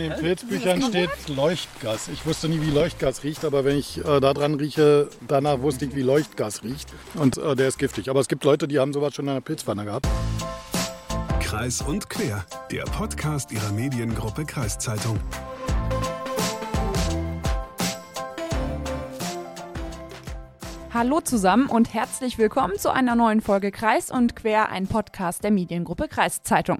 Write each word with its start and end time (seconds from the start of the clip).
in 0.00 0.10
den 0.10 0.20
Pilzbüchern 0.20 0.82
steht 0.82 1.10
Leuchtgas. 1.28 2.08
Ich 2.08 2.26
wusste 2.26 2.48
nie, 2.48 2.60
wie 2.60 2.70
Leuchtgas 2.70 3.24
riecht, 3.24 3.44
aber 3.44 3.64
wenn 3.64 3.78
ich 3.78 3.98
äh, 3.98 4.20
da 4.20 4.34
dran 4.34 4.54
rieche, 4.54 5.08
danach 5.26 5.60
wusste 5.62 5.86
ich, 5.86 5.96
wie 5.96 6.02
Leuchtgas 6.02 6.62
riecht. 6.62 6.88
Und 7.14 7.38
äh, 7.38 7.56
der 7.56 7.68
ist 7.68 7.78
giftig. 7.78 8.10
Aber 8.10 8.20
es 8.20 8.28
gibt 8.28 8.44
Leute, 8.44 8.68
die 8.68 8.78
haben 8.78 8.92
sowas 8.92 9.14
schon 9.14 9.24
in 9.24 9.30
einer 9.30 9.40
Pilzpfanne 9.40 9.84
gehabt. 9.84 10.06
Kreis 11.40 11.80
und 11.80 12.10
Quer, 12.10 12.44
der 12.70 12.84
Podcast 12.84 13.52
ihrer 13.52 13.72
Mediengruppe 13.72 14.44
Kreiszeitung. 14.44 15.18
Hallo 20.92 21.20
zusammen 21.20 21.66
und 21.66 21.92
herzlich 21.92 22.38
willkommen 22.38 22.78
zu 22.78 22.90
einer 22.90 23.16
neuen 23.16 23.42
Folge 23.42 23.70
Kreis 23.70 24.10
und 24.10 24.34
Quer, 24.34 24.70
ein 24.70 24.86
Podcast 24.86 25.44
der 25.44 25.50
Mediengruppe 25.50 26.08
Kreiszeitung. 26.08 26.78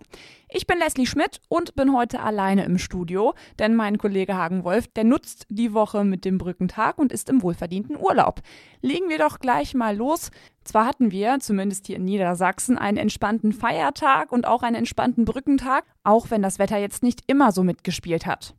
Ich 0.48 0.68
bin 0.68 0.78
Leslie 0.78 1.06
Schmidt 1.06 1.40
und 1.48 1.74
bin 1.74 1.92
heute 1.92 2.20
alleine 2.20 2.64
im 2.64 2.78
Studio, 2.78 3.34
denn 3.58 3.74
mein 3.74 3.98
Kollege 3.98 4.36
Hagen 4.36 4.62
Wolf, 4.62 4.86
der 4.86 5.02
nutzt 5.02 5.44
die 5.48 5.74
Woche 5.74 6.04
mit 6.04 6.24
dem 6.24 6.38
Brückentag 6.38 6.98
und 6.98 7.10
ist 7.10 7.28
im 7.28 7.42
wohlverdienten 7.42 7.96
Urlaub. 7.96 8.42
Legen 8.80 9.08
wir 9.08 9.18
doch 9.18 9.40
gleich 9.40 9.74
mal 9.74 9.96
los. 9.96 10.30
Zwar 10.62 10.86
hatten 10.86 11.10
wir, 11.10 11.40
zumindest 11.40 11.88
hier 11.88 11.96
in 11.96 12.04
Niedersachsen, 12.04 12.78
einen 12.78 12.96
entspannten 12.96 13.52
Feiertag 13.52 14.30
und 14.30 14.46
auch 14.46 14.62
einen 14.62 14.76
entspannten 14.76 15.24
Brückentag, 15.24 15.84
auch 16.04 16.30
wenn 16.30 16.42
das 16.42 16.60
Wetter 16.60 16.78
jetzt 16.78 17.02
nicht 17.02 17.22
immer 17.26 17.50
so 17.50 17.64
mitgespielt 17.64 18.24
hat. 18.24 18.54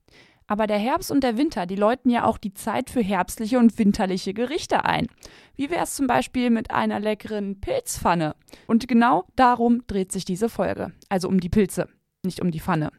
Aber 0.48 0.66
der 0.66 0.78
Herbst 0.78 1.12
und 1.12 1.24
der 1.24 1.38
Winter, 1.38 1.66
die 1.66 1.76
läuten 1.76 2.10
ja 2.10 2.24
auch 2.24 2.38
die 2.38 2.54
Zeit 2.54 2.90
für 2.90 3.02
herbstliche 3.02 3.60
und 3.60 3.78
winterliche 3.78 4.34
Gerichte 4.34 4.86
ein. 4.86 5.08
Wie 5.56 5.70
wäre 5.70 5.84
es 5.84 5.96
zum 5.96 6.08
Beispiel 6.08 6.50
mit 6.50 6.72
einer 6.72 7.00
leckeren 7.02 7.60
Pilzpfanne? 7.60 8.36
Und 8.66 8.88
genau 8.88 9.26
darum 9.36 9.84
dreht 9.88 10.12
sich 10.12 10.24
diese 10.24 10.48
Folge. 10.48 10.94
Also 11.10 11.28
um 11.28 11.42
die 11.42 11.50
Pilze, 11.50 11.90
nicht 12.24 12.42
um 12.42 12.52
die 12.52 12.62
Pfanne. 12.62 12.92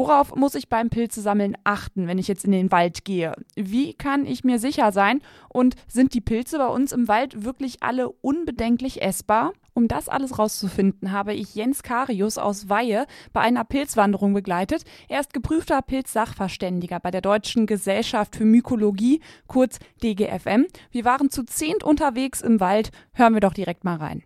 Worauf 0.00 0.34
muss 0.34 0.54
ich 0.54 0.70
beim 0.70 0.88
Pilzesammeln 0.88 1.58
achten, 1.62 2.06
wenn 2.06 2.16
ich 2.16 2.26
jetzt 2.26 2.46
in 2.46 2.52
den 2.52 2.72
Wald 2.72 3.04
gehe? 3.04 3.34
Wie 3.54 3.92
kann 3.92 4.24
ich 4.24 4.44
mir 4.44 4.58
sicher 4.58 4.92
sein? 4.92 5.20
Und 5.50 5.74
sind 5.88 6.14
die 6.14 6.22
Pilze 6.22 6.56
bei 6.56 6.68
uns 6.68 6.92
im 6.92 7.06
Wald 7.06 7.44
wirklich 7.44 7.82
alle 7.82 8.08
unbedenklich 8.08 9.02
essbar? 9.02 9.52
Um 9.74 9.88
das 9.88 10.08
alles 10.08 10.38
rauszufinden, 10.38 11.12
habe 11.12 11.34
ich 11.34 11.54
Jens 11.54 11.82
Karius 11.82 12.38
aus 12.38 12.70
Weihe 12.70 13.06
bei 13.34 13.42
einer 13.42 13.62
Pilzwanderung 13.62 14.32
begleitet. 14.32 14.84
Er 15.10 15.20
ist 15.20 15.34
geprüfter 15.34 15.82
Pilzsachverständiger 15.82 16.98
bei 16.98 17.10
der 17.10 17.20
Deutschen 17.20 17.66
Gesellschaft 17.66 18.36
für 18.36 18.46
Mykologie, 18.46 19.20
kurz 19.48 19.80
DGFM. 20.02 20.64
Wir 20.90 21.04
waren 21.04 21.28
zu 21.28 21.44
zehnt 21.44 21.84
unterwegs 21.84 22.40
im 22.40 22.58
Wald. 22.58 22.90
Hören 23.12 23.34
wir 23.34 23.40
doch 23.40 23.52
direkt 23.52 23.84
mal 23.84 23.96
rein. 23.96 24.22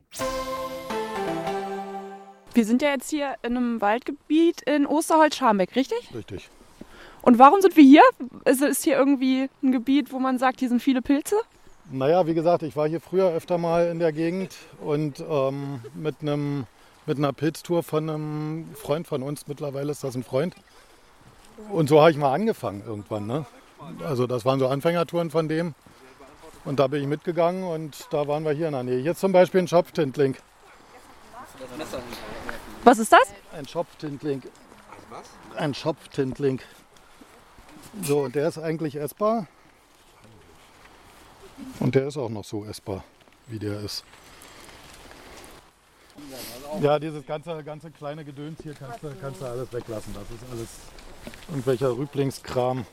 Wir 2.54 2.64
sind 2.64 2.82
ja 2.82 2.90
jetzt 2.90 3.10
hier 3.10 3.34
in 3.42 3.56
einem 3.56 3.80
Waldgebiet 3.80 4.62
in 4.62 4.86
Osterholz-Scharmbeck, 4.86 5.74
richtig? 5.74 6.08
Richtig. 6.14 6.48
Und 7.22 7.38
warum 7.40 7.60
sind 7.60 7.76
wir 7.76 7.82
hier? 7.82 8.02
Ist, 8.44 8.62
ist 8.62 8.84
hier 8.84 8.96
irgendwie 8.96 9.48
ein 9.62 9.72
Gebiet, 9.72 10.12
wo 10.12 10.20
man 10.20 10.38
sagt, 10.38 10.60
hier 10.60 10.68
sind 10.68 10.80
viele 10.80 11.02
Pilze? 11.02 11.36
Naja, 11.90 12.26
wie 12.28 12.34
gesagt, 12.34 12.62
ich 12.62 12.76
war 12.76 12.88
hier 12.88 13.00
früher 13.00 13.30
öfter 13.30 13.58
mal 13.58 13.88
in 13.88 13.98
der 13.98 14.12
Gegend 14.12 14.54
und 14.80 15.22
ähm, 15.28 15.80
mit, 15.94 16.16
einem, 16.22 16.66
mit 17.06 17.18
einer 17.18 17.32
Pilztour 17.32 17.82
von 17.82 18.08
einem 18.08 18.68
Freund 18.74 19.08
von 19.08 19.22
uns, 19.22 19.48
mittlerweile 19.48 19.90
ist 19.90 20.04
das 20.04 20.14
ein 20.14 20.22
Freund. 20.22 20.54
Und 21.70 21.88
so 21.88 22.00
habe 22.00 22.12
ich 22.12 22.16
mal 22.16 22.32
angefangen 22.32 22.84
irgendwann. 22.86 23.26
Ne? 23.26 23.46
Also 24.04 24.26
das 24.26 24.44
waren 24.44 24.60
so 24.60 24.68
Anfängertouren 24.68 25.30
von 25.30 25.48
dem. 25.48 25.74
Und 26.64 26.78
da 26.78 26.86
bin 26.86 27.02
ich 27.02 27.08
mitgegangen 27.08 27.64
und 27.64 28.06
da 28.10 28.28
waren 28.28 28.44
wir 28.44 28.52
hier 28.52 28.68
in 28.68 28.72
der 28.72 28.84
Nähe. 28.84 29.00
Jetzt 29.00 29.20
zum 29.20 29.32
Beispiel 29.32 29.60
ein 29.60 29.68
Schopftintling. 29.68 30.36
Was 32.84 32.98
ist 32.98 33.12
das? 33.12 33.32
Ein 33.56 33.66
Schopftintling. 33.66 34.42
Ein 35.56 35.74
Schopftintling. 35.74 36.60
So, 38.02 38.20
und 38.20 38.34
der 38.34 38.48
ist 38.48 38.58
eigentlich 38.58 38.96
essbar. 38.96 39.46
Und 41.80 41.94
der 41.94 42.08
ist 42.08 42.18
auch 42.18 42.28
noch 42.28 42.44
so 42.44 42.64
essbar, 42.66 43.02
wie 43.46 43.58
der 43.58 43.80
ist. 43.80 44.04
Ja, 46.80 46.98
dieses 46.98 47.24
ganze, 47.24 47.62
ganze 47.64 47.90
kleine 47.90 48.24
Gedöns 48.24 48.58
hier 48.62 48.74
kannst 48.74 49.02
du, 49.02 49.14
kannst 49.20 49.40
du 49.40 49.46
alles 49.46 49.72
weglassen. 49.72 50.12
Das 50.14 50.24
ist 50.30 50.44
alles 50.50 50.68
irgendwelcher 51.48 51.96
Rüblingskram. 51.96 52.84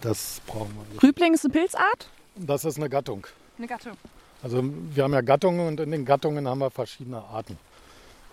Das 0.00 0.40
brauchen 0.46 0.74
wir 0.76 0.92
nicht. 0.92 1.02
Rübling 1.02 1.34
ist 1.34 1.44
eine 1.44 1.52
Pilzart? 1.52 2.08
Das 2.36 2.64
ist 2.64 2.76
eine 2.78 2.88
Gattung. 2.88 3.26
Eine 3.58 3.66
Gattung. 3.66 3.96
Also 4.42 4.62
wir 4.62 5.02
haben 5.02 5.12
ja 5.12 5.20
Gattungen 5.20 5.66
und 5.66 5.80
in 5.80 5.90
den 5.90 6.04
Gattungen 6.04 6.48
haben 6.48 6.60
wir 6.60 6.70
verschiedene 6.70 7.18
Arten. 7.18 7.58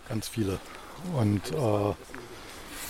Ganz 0.10 0.28
viele. 0.28 0.60
Und 1.18 1.52
äh, 1.52 1.94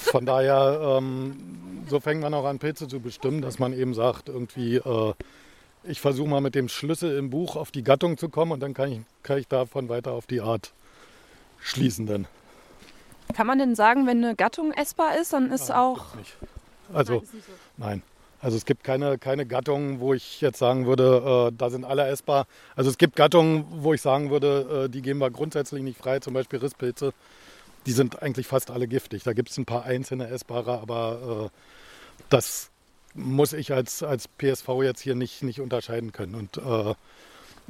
von 0.04 0.26
daher, 0.26 0.98
ähm, 0.98 1.84
so 1.90 2.00
fängt 2.00 2.22
man 2.22 2.34
auch 2.34 2.46
an, 2.46 2.60
Pilze 2.60 2.88
zu 2.88 3.00
bestimmen, 3.00 3.42
dass 3.42 3.60
man 3.60 3.74
eben 3.74 3.94
sagt, 3.94 4.30
irgendwie, 4.30 4.78
äh, 4.78 5.14
ich 5.84 6.02
versuche 6.02 6.28
mal 6.28 6.42
mit 6.42 6.56
dem 6.56 6.70
Schlüssel 6.70 7.18
im 7.18 7.30
Buch 7.30 7.56
auf 7.56 7.72
die 7.72 7.84
Gattung 7.84 8.18
zu 8.18 8.30
kommen 8.30 8.52
und 8.52 8.60
dann 8.60 8.74
kann 8.74 8.92
ich, 8.92 9.00
kann 9.24 9.38
ich 9.38 9.48
davon 9.48 9.90
weiter 9.90 10.12
auf 10.12 10.28
die 10.28 10.42
Art 10.42 10.72
schließen 11.62 12.06
dann. 12.06 12.28
Kann 13.34 13.48
man 13.48 13.58
denn 13.60 13.76
sagen, 13.76 14.08
wenn 14.08 14.24
eine 14.24 14.36
Gattung 14.36 14.72
essbar 14.72 15.18
ist, 15.18 15.34
dann 15.34 15.52
ist 15.52 15.70
Nein, 15.70 15.78
auch. 15.78 16.16
Nicht. 16.16 16.38
Also 16.94 17.14
Nein, 17.14 17.24
ist 17.24 17.32
so. 17.32 17.52
nein. 17.78 18.02
Also 18.46 18.58
es 18.58 18.66
gibt 18.66 18.84
keine, 18.84 19.18
keine 19.18 19.48
Gattungen, 19.48 20.00
wo 20.00 20.14
ich 20.14 20.40
jetzt 20.40 20.60
sagen 20.60 20.86
würde, 20.86 21.50
äh, 21.50 21.58
da 21.58 21.72
sind 21.72 21.84
alle 21.84 22.06
essbar. 22.06 22.46
Also 22.76 22.92
es 22.92 23.00
gibt 23.00 23.16
Gattungen, 23.16 23.66
wo 23.72 23.92
ich 23.92 24.04
sagen 24.04 24.30
würde, 24.30 24.84
äh, 24.86 24.88
die 24.88 25.02
geben 25.02 25.18
wir 25.18 25.32
grundsätzlich 25.32 25.82
nicht 25.82 25.98
frei, 25.98 26.20
zum 26.20 26.36
Beispiel 26.36 26.60
Risspilze. 26.60 27.12
Die 27.88 27.92
sind 27.92 28.22
eigentlich 28.22 28.46
fast 28.46 28.70
alle 28.70 28.88
giftig. 28.88 29.24
Da 29.24 29.34
gibt 29.34 29.50
es 29.50 29.58
ein 29.58 29.66
paar 29.66 29.86
einzelne 29.86 30.28
essbare, 30.28 30.80
aber 30.80 31.50
äh, 31.50 31.60
das 32.30 32.70
muss 33.16 33.52
ich 33.52 33.74
als, 33.74 34.04
als 34.04 34.28
PSV 34.28 34.70
jetzt 34.84 35.02
hier 35.02 35.16
nicht, 35.16 35.42
nicht 35.42 35.60
unterscheiden 35.60 36.12
können. 36.12 36.36
Und 36.36 36.58
äh, 36.58 36.94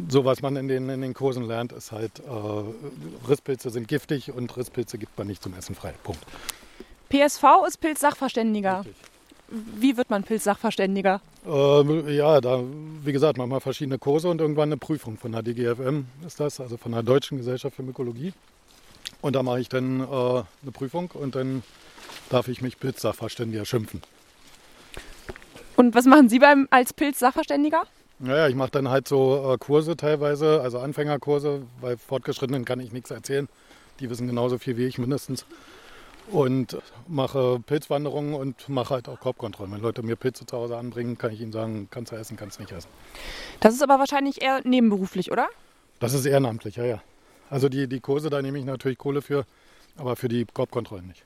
so 0.09 0.25
was 0.25 0.41
man 0.41 0.57
in 0.57 0.67
den, 0.67 0.89
in 0.89 0.99
den 0.99 1.13
Kursen 1.13 1.45
lernt, 1.45 1.71
ist 1.71 1.93
halt, 1.93 2.19
äh, 2.19 3.29
Risspilze 3.29 3.69
sind 3.69 3.87
giftig 3.87 4.33
und 4.33 4.57
Risspilze 4.57 4.97
gibt 4.97 5.17
man 5.17 5.27
nicht 5.27 5.41
zum 5.41 5.53
Essen 5.53 5.73
frei. 5.73 5.93
Punkt. 6.03 6.25
PSV 7.07 7.43
ist 7.65 7.79
Pilzsachverständiger. 7.79 8.79
Richtig. 8.79 9.14
Wie 9.47 9.95
wird 9.95 10.09
man 10.09 10.23
Pilzsachverständiger? 10.23 11.22
Äh, 11.45 12.16
ja, 12.16 12.41
da, 12.41 12.63
wie 13.03 13.11
gesagt, 13.11 13.38
manchmal 13.38 13.61
verschiedene 13.61 14.00
Kurse 14.00 14.28
und 14.28 14.41
irgendwann 14.41 14.69
eine 14.69 14.78
Prüfung 14.78 15.17
von 15.17 15.31
der 15.31 15.44
DGFM 15.44 16.06
ist 16.25 16.39
das, 16.39 16.59
also 16.59 16.78
von 16.78 16.91
der 16.91 17.03
Deutschen 17.03 17.38
Gesellschaft 17.38 17.75
für 17.75 17.84
Mykologie. 17.84 18.34
Und 19.22 19.35
da 19.35 19.44
mache 19.44 19.59
ich 19.59 19.69
dann 19.69 20.01
äh, 20.01 20.03
eine 20.05 20.72
Prüfung 20.73 21.11
und 21.13 21.35
dann 21.35 21.63
darf 22.29 22.47
ich 22.47 22.61
mich 22.61 22.79
Pilzsachverständiger 22.79 23.66
schimpfen. 23.66 24.01
Und 25.75 25.94
was 25.94 26.05
machen 26.05 26.29
Sie 26.29 26.39
beim, 26.39 26.67
als 26.72 26.94
Pilzsachverständiger? 26.94 27.84
Naja, 28.17 28.47
ich 28.47 28.55
mache 28.55 28.72
dann 28.72 28.89
halt 28.89 29.07
so 29.07 29.53
äh, 29.53 29.57
Kurse 29.57 29.97
teilweise, 29.97 30.61
also 30.61 30.79
Anfängerkurse, 30.79 31.63
weil 31.81 31.97
Fortgeschrittenen 31.97 32.66
kann 32.66 32.79
ich 32.79 32.94
nichts 32.94 33.11
erzählen. 33.11 33.50
Die 34.00 34.09
wissen 34.09 34.28
genauso 34.28 34.57
viel 34.57 34.78
wie 34.78 34.85
ich 34.85 34.97
mindestens. 34.97 35.45
Und 36.31 36.77
mache 37.07 37.59
Pilzwanderungen 37.65 38.33
und 38.33 38.67
mache 38.67 38.95
halt 38.95 39.09
auch 39.09 39.19
Korbkontrollen. 39.19 39.73
Wenn 39.73 39.81
Leute 39.81 40.01
mir 40.01 40.15
Pilze 40.15 40.45
zu 40.45 40.57
Hause 40.57 40.77
anbringen, 40.77 41.17
kann 41.17 41.31
ich 41.31 41.41
ihnen 41.41 41.51
sagen, 41.51 41.87
kannst 41.91 42.11
du 42.11 42.15
essen, 42.15 42.35
kannst 42.35 42.57
du 42.57 42.63
nicht 42.63 42.71
essen. 42.71 42.89
Das 43.59 43.73
ist 43.73 43.83
aber 43.83 43.99
wahrscheinlich 43.99 44.41
eher 44.41 44.61
nebenberuflich, 44.63 45.31
oder? 45.31 45.47
Das 45.99 46.13
ist 46.13 46.25
ehrenamtlich, 46.25 46.77
ja, 46.77 46.85
ja. 46.85 47.01
Also 47.49 47.69
die, 47.69 47.87
die 47.87 47.99
Kurse, 47.99 48.29
da 48.29 48.41
nehme 48.41 48.57
ich 48.57 48.65
natürlich 48.65 48.97
Kohle 48.97 49.21
für, 49.21 49.45
aber 49.97 50.15
für 50.15 50.27
die 50.27 50.45
Korbkontrollen 50.45 51.07
nicht. 51.07 51.23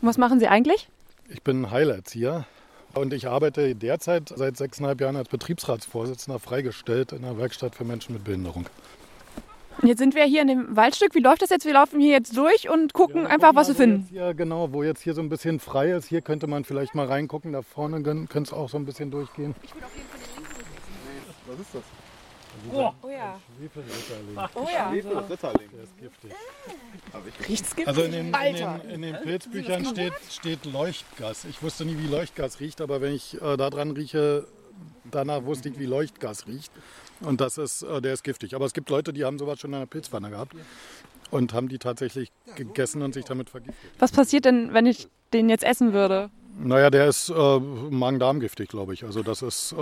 Und 0.00 0.08
was 0.08 0.16
machen 0.16 0.38
Sie 0.38 0.48
eigentlich? 0.48 0.88
Ich 1.28 1.42
bin 1.42 1.70
Heilerzieher 1.70 2.46
und 2.94 3.12
ich 3.12 3.26
arbeite 3.26 3.74
derzeit 3.74 4.32
seit 4.34 4.56
sechseinhalb 4.56 5.00
Jahren 5.00 5.16
als 5.16 5.28
Betriebsratsvorsitzender 5.28 6.38
freigestellt 6.38 7.12
in 7.12 7.24
einer 7.24 7.38
Werkstatt 7.38 7.74
für 7.74 7.84
Menschen 7.84 8.14
mit 8.14 8.24
Behinderung. 8.24 8.66
Jetzt 9.82 9.98
sind 9.98 10.14
wir 10.14 10.24
hier 10.24 10.42
in 10.42 10.48
dem 10.48 10.76
Waldstück. 10.76 11.14
Wie 11.14 11.20
läuft 11.20 11.42
das 11.42 11.50
jetzt? 11.50 11.66
Wir 11.66 11.74
laufen 11.74 12.00
hier 12.00 12.12
jetzt 12.12 12.36
durch 12.36 12.68
und 12.70 12.92
gucken 12.92 13.26
einfach, 13.26 13.54
was 13.54 13.68
wir 13.68 13.74
finden. 13.74 14.06
Hier, 14.10 14.34
genau, 14.34 14.72
wo 14.72 14.82
jetzt 14.82 15.02
hier 15.02 15.14
so 15.14 15.20
ein 15.20 15.28
bisschen 15.28 15.60
frei 15.60 15.90
ist, 15.90 16.06
hier 16.06 16.20
könnte 16.22 16.46
man 16.46 16.64
vielleicht 16.64 16.94
mal 16.94 17.06
reingucken. 17.06 17.52
Da 17.52 17.62
vorne 17.62 18.02
könnte 18.02 18.42
es 18.42 18.52
auch 18.52 18.68
so 18.68 18.78
ein 18.78 18.84
bisschen 18.84 19.10
durchgehen. 19.10 19.54
Was 21.46 21.60
ist 21.60 21.74
das? 21.74 21.82
Oh 22.72 23.08
ja. 23.08 23.38
Schwefelritterling. 23.58 24.48
Oh 24.54 24.66
ja. 24.72 24.90
Ritterling. 24.90 25.68
Der 25.72 25.82
ist 25.82 25.98
giftig. 25.98 26.30
Riecht's 27.48 27.76
giftig? 27.76 27.88
Also 27.88 28.02
in 28.02 28.12
den, 28.12 28.26
in 28.26 28.54
den, 28.54 28.90
in 28.90 29.02
den 29.02 29.16
Pilzbüchern 29.22 29.84
steht, 29.84 30.14
steht 30.30 30.64
Leuchtgas. 30.64 31.44
Ich 31.44 31.62
wusste 31.62 31.84
nie, 31.84 31.98
wie 31.98 32.06
Leuchtgas 32.06 32.60
riecht, 32.60 32.80
aber 32.80 33.00
wenn 33.00 33.12
ich 33.12 33.40
äh, 33.42 33.56
da 33.56 33.70
dran 33.70 33.90
rieche, 33.90 34.46
danach 35.10 35.44
wusste 35.44 35.68
ich, 35.68 35.78
wie 35.78 35.86
Leuchtgas 35.86 36.46
riecht. 36.46 36.72
Und 37.20 37.40
das 37.40 37.58
ist, 37.58 37.82
äh, 37.82 38.00
der 38.00 38.14
ist 38.14 38.24
giftig. 38.24 38.54
Aber 38.54 38.66
es 38.66 38.72
gibt 38.72 38.90
Leute, 38.90 39.12
die 39.12 39.24
haben 39.24 39.38
sowas 39.38 39.60
schon 39.60 39.70
in 39.70 39.76
einer 39.76 39.86
Pilzpfanne 39.86 40.30
gehabt 40.30 40.54
und 41.30 41.52
haben 41.52 41.68
die 41.68 41.78
tatsächlich 41.78 42.30
gegessen 42.56 43.02
und 43.02 43.14
sich 43.14 43.24
damit 43.24 43.50
vergiftet. 43.50 43.90
Was 43.98 44.12
passiert 44.12 44.44
denn, 44.44 44.72
wenn 44.72 44.86
ich 44.86 45.08
den 45.32 45.48
jetzt 45.48 45.64
essen 45.64 45.92
würde? 45.92 46.30
Naja, 46.58 46.90
der 46.90 47.08
ist 47.08 47.30
äh, 47.30 47.58
Magen-Darm-giftig, 47.58 48.68
glaube 48.68 48.94
ich. 48.94 49.04
Also 49.04 49.22
das 49.22 49.42
ist, 49.42 49.72
äh, 49.72 49.76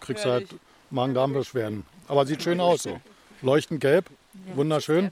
kriegst 0.00 0.24
du 0.24 0.30
halt 0.30 0.48
Magen-Darm-Beschwerden. 0.90 1.84
Aber 2.06 2.26
sieht 2.26 2.42
schön 2.42 2.60
aus 2.60 2.84
so. 2.84 3.00
Leuchtend 3.40 3.80
gelb, 3.80 4.06
wunderschön, 4.54 5.10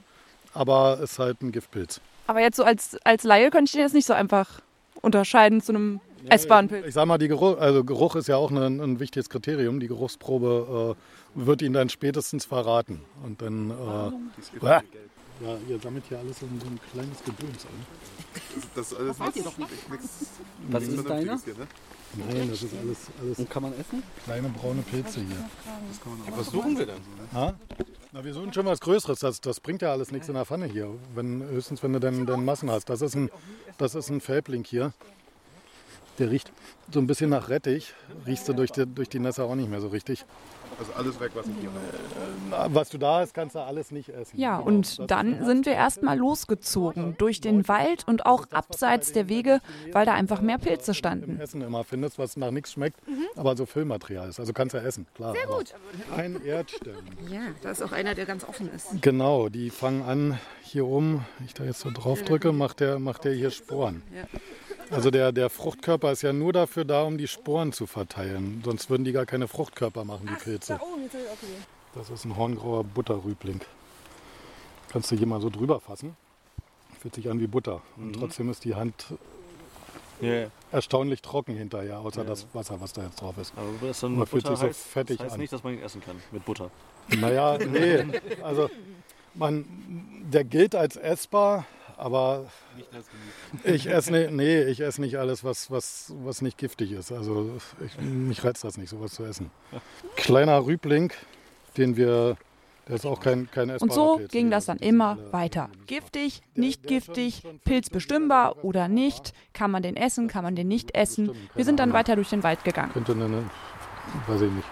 aber 0.53 0.99
ist 1.01 1.19
halt 1.19 1.41
ein 1.41 1.51
Giftpilz. 1.51 1.99
Aber 2.27 2.39
jetzt 2.39 2.55
so 2.55 2.63
als, 2.63 2.97
als 3.03 3.23
Laie 3.23 3.49
könnte 3.49 3.65
ich 3.65 3.71
den 3.73 3.81
jetzt 3.81 3.93
nicht 3.93 4.05
so 4.05 4.13
einfach 4.13 4.61
unterscheiden 5.01 5.59
zu 5.59 5.73
einem 5.73 5.99
essbaren 6.29 6.67
Pilz? 6.67 6.87
Ich 6.87 6.93
sag 6.93 7.05
mal, 7.05 7.17
die 7.17 7.27
Geruch, 7.27 7.57
also 7.57 7.83
Geruch 7.83 8.15
ist 8.15 8.27
ja 8.27 8.37
auch 8.37 8.51
ein, 8.51 8.79
ein 8.79 8.99
wichtiges 8.99 9.29
Kriterium. 9.29 9.79
Die 9.79 9.87
Geruchsprobe 9.87 10.95
äh, 11.35 11.45
wird 11.45 11.61
ihn 11.61 11.73
dann 11.73 11.89
spätestens 11.89 12.45
verraten. 12.45 13.01
Und 13.23 13.41
dann. 13.41 13.71
Äh, 13.71 14.81
ja, 15.43 15.57
ihr 15.67 15.79
sammelt 15.79 16.03
hier 16.07 16.19
alles 16.19 16.41
in 16.43 16.59
so 16.59 16.67
ein 16.67 16.79
kleines 16.91 17.17
Gedöns 17.23 17.65
an. 17.65 18.65
Das 18.75 18.91
ist 18.91 18.99
alles 18.99 19.19
nichts, 19.19 19.57
nichts 19.57 20.09
Was 20.69 20.83
ist 20.83 21.09
deiner? 21.09 21.39
Hier, 21.43 21.53
ne? 21.55 21.67
Nein, 22.13 22.49
das 22.49 22.61
ist 22.61 22.73
alles, 22.77 22.97
alles 23.21 23.39
Und 23.39 23.49
kann 23.49 23.63
man 23.63 23.73
essen? 23.73 24.03
kleine 24.25 24.49
braune 24.49 24.81
Pilze 24.81 25.21
hier. 25.21 25.49
Was 26.35 26.47
suchen 26.47 26.77
wir 26.77 26.85
denn? 26.85 27.01
Ha? 27.33 27.53
Na, 28.11 28.23
wir 28.23 28.33
suchen 28.33 28.51
schon 28.51 28.65
was 28.65 28.81
Größeres. 28.81 29.19
Das, 29.19 29.39
das 29.39 29.59
bringt 29.61 29.81
ja 29.81 29.91
alles 29.91 30.11
nichts 30.11 30.27
in 30.27 30.33
der 30.33 30.45
Pfanne 30.45 30.65
hier. 30.65 30.89
Wenn, 31.15 31.41
höchstens, 31.41 31.81
wenn 31.81 31.93
du 31.93 31.99
dann, 31.99 32.25
dann 32.25 32.43
Massen 32.43 32.69
hast. 32.69 32.89
Das 32.89 33.01
ist, 33.01 33.15
ein, 33.15 33.31
das 33.77 33.95
ist 33.95 34.09
ein 34.09 34.19
Fälbling 34.19 34.65
hier. 34.65 34.93
Der 36.21 36.29
riecht 36.29 36.51
so 36.93 36.99
ein 36.99 37.07
bisschen 37.07 37.31
nach 37.31 37.49
Rettich. 37.49 37.93
Riechst 38.27 38.47
du 38.47 38.53
durch 38.53 38.71
die, 38.71 38.85
durch 38.85 39.09
die 39.09 39.17
Nässe 39.17 39.43
auch 39.43 39.55
nicht 39.55 39.69
mehr 39.71 39.81
so 39.81 39.87
richtig. 39.87 40.23
Also 40.79 40.93
alles 40.93 41.19
weg, 41.19 41.31
was 41.33 41.45
ich 41.47 41.53
hier 41.59 41.69
habe. 41.69 42.69
Na, 42.69 42.75
Was 42.75 42.89
du 42.89 42.97
da 42.99 43.19
hast, 43.19 43.33
kannst 43.33 43.55
du 43.55 43.59
alles 43.59 43.89
nicht 43.91 44.09
essen. 44.09 44.39
Ja, 44.39 44.57
Genau. 44.57 44.67
und 44.67 44.99
Das- 44.99 45.07
dann 45.07 45.43
sind 45.45 45.65
wir 45.65 45.73
erstmal 45.73 46.17
losgezogen 46.17 47.15
durch 47.17 47.41
den 47.41 47.67
Wald 47.67 48.03
und 48.07 48.25
auch 48.27 48.45
abseits 48.51 49.11
der 49.13 49.29
Wege, 49.29 49.61
weil 49.93 50.05
da 50.05 50.13
einfach 50.13 50.41
mehr 50.41 50.59
Pilze 50.59 50.91
im 50.91 50.95
standen. 50.95 51.39
Essen 51.39 51.61
immer 51.61 51.83
findest, 51.83 52.19
was 52.19 52.37
nach 52.37 52.51
nichts 52.51 52.73
schmeckt, 52.73 52.99
aber 53.35 53.57
so 53.57 53.65
Füllmaterial 53.65 54.29
ist. 54.29 54.39
Also 54.39 54.53
kannst 54.53 54.75
du 54.75 54.77
essen, 54.79 55.07
klar. 55.15 55.33
Sehr 55.33 55.47
gut. 55.47 55.73
Ein 56.15 56.39
Erdstern. 56.45 56.95
Ja, 57.31 57.41
da 57.63 57.71
ist 57.71 57.81
auch 57.81 57.91
einer, 57.93 58.13
der 58.15 58.25
ganz 58.27 58.43
offen 58.47 58.69
ist. 58.73 58.87
Genau, 59.01 59.49
die 59.49 59.71
fangen 59.71 60.03
an 60.03 60.39
hier 60.61 60.85
oben, 60.85 61.25
wenn 61.39 61.47
ich 61.47 61.53
da 61.55 61.63
jetzt 61.63 61.79
so 61.79 61.89
drauf 61.91 62.21
drücke, 62.23 62.51
macht 62.53 62.79
der, 62.79 62.99
macht 62.99 63.23
der 63.25 63.33
hier 63.33 63.49
Sporen. 63.51 64.03
Also 64.91 65.09
der, 65.09 65.31
der 65.31 65.49
Fruchtkörper 65.49 66.11
ist 66.11 66.21
ja 66.21 66.33
nur 66.33 66.53
dafür 66.53 66.85
da, 66.85 67.03
um 67.03 67.17
die 67.17 67.27
Sporen 67.27 67.71
zu 67.71 67.87
verteilen. 67.87 68.61
Sonst 68.65 68.89
würden 68.89 69.03
die 69.05 69.11
gar 69.13 69.25
keine 69.25 69.47
Fruchtkörper 69.47 70.03
machen, 70.03 70.27
die 70.29 70.43
Pilze. 70.43 70.79
Das 71.95 72.09
ist 72.09 72.25
ein 72.25 72.35
horngrauer 72.35 72.83
Butterrübling. 72.83 73.61
Kannst 74.89 75.11
du 75.11 75.15
hier 75.15 75.27
mal 75.27 75.41
so 75.41 75.49
drüber 75.49 75.79
fassen. 75.79 76.15
Fühlt 76.99 77.15
sich 77.15 77.29
an 77.29 77.39
wie 77.39 77.47
Butter. 77.47 77.81
Und 77.97 78.13
trotzdem 78.13 78.49
ist 78.49 78.63
die 78.65 78.75
Hand 78.75 79.05
Ja, 80.21 80.47
erstaunlich 80.71 81.21
trocken 81.21 81.55
hinterher, 81.55 81.99
außer 81.99 82.23
das 82.23 82.45
Wasser, 82.53 82.79
was 82.79 82.93
da 82.93 83.03
jetzt 83.03 83.19
drauf 83.21 83.37
ist. 83.39 83.53
aber 83.55 83.87
das 83.87 84.01
dann 84.01 84.15
Man 84.15 84.27
fühlt 84.27 84.43
Butter 84.43 84.55
sich 84.55 84.61
so 84.61 84.67
heißt, 84.67 84.87
fettig 84.87 85.17
das 85.17 85.25
heißt 85.25 85.33
an. 85.35 85.39
nicht, 85.39 85.53
dass 85.53 85.63
man 85.63 85.73
ihn 85.73 85.81
essen 85.81 86.01
kann 86.01 86.17
mit 86.31 86.45
Butter. 86.45 86.69
Naja, 87.07 87.57
nee, 87.57 88.05
also 88.43 88.69
man, 89.33 89.65
der 90.31 90.43
gilt 90.43 90.75
als 90.75 90.95
essbar, 90.97 91.65
aber 92.01 92.45
ich 93.63 93.85
esse 93.87 94.11
nicht, 94.11 94.31
nee, 94.31 94.63
ich 94.63 94.79
esse 94.81 95.01
nicht 95.01 95.17
alles, 95.19 95.43
was, 95.43 95.69
was, 95.69 96.11
was 96.23 96.41
nicht 96.41 96.57
giftig 96.57 96.91
ist. 96.91 97.11
Also 97.11 97.57
ich, 97.85 97.95
mich 98.01 98.43
reizt 98.43 98.63
das 98.63 98.77
nicht, 98.77 98.89
sowas 98.89 99.13
zu 99.13 99.23
essen. 99.23 99.51
Kleiner 100.15 100.65
Rübling, 100.65 101.13
den 101.77 101.97
wir, 101.97 102.37
der 102.87 102.95
ist 102.95 103.05
auch 103.05 103.19
kein, 103.19 103.51
kein 103.51 103.69
essbarer 103.69 103.83
Und 103.83 103.93
so 103.93 104.17
Pilz. 104.17 104.31
ging 104.31 104.49
das 104.49 104.65
dann 104.65 104.77
immer 104.79 105.19
weiter. 105.31 105.69
Giftig, 105.85 106.41
nicht 106.55 106.87
giftig, 106.87 107.43
pilzbestimmbar 107.65 108.63
oder 108.63 108.87
nicht. 108.87 109.33
Kann 109.53 109.69
man 109.69 109.83
den 109.83 109.95
essen, 109.95 110.27
kann 110.27 110.43
man 110.43 110.55
den 110.55 110.67
nicht 110.67 110.95
essen. 110.95 111.31
Wir 111.53 111.65
sind 111.65 111.79
dann 111.79 111.93
weiter 111.93 112.15
durch 112.15 112.29
den 112.29 112.41
Wald 112.41 112.63
gegangen. 112.63 112.91
Könnte 112.93 113.11
eine, 113.11 113.43
weiß 114.25 114.41
ich 114.41 114.51
nicht. 114.51 114.67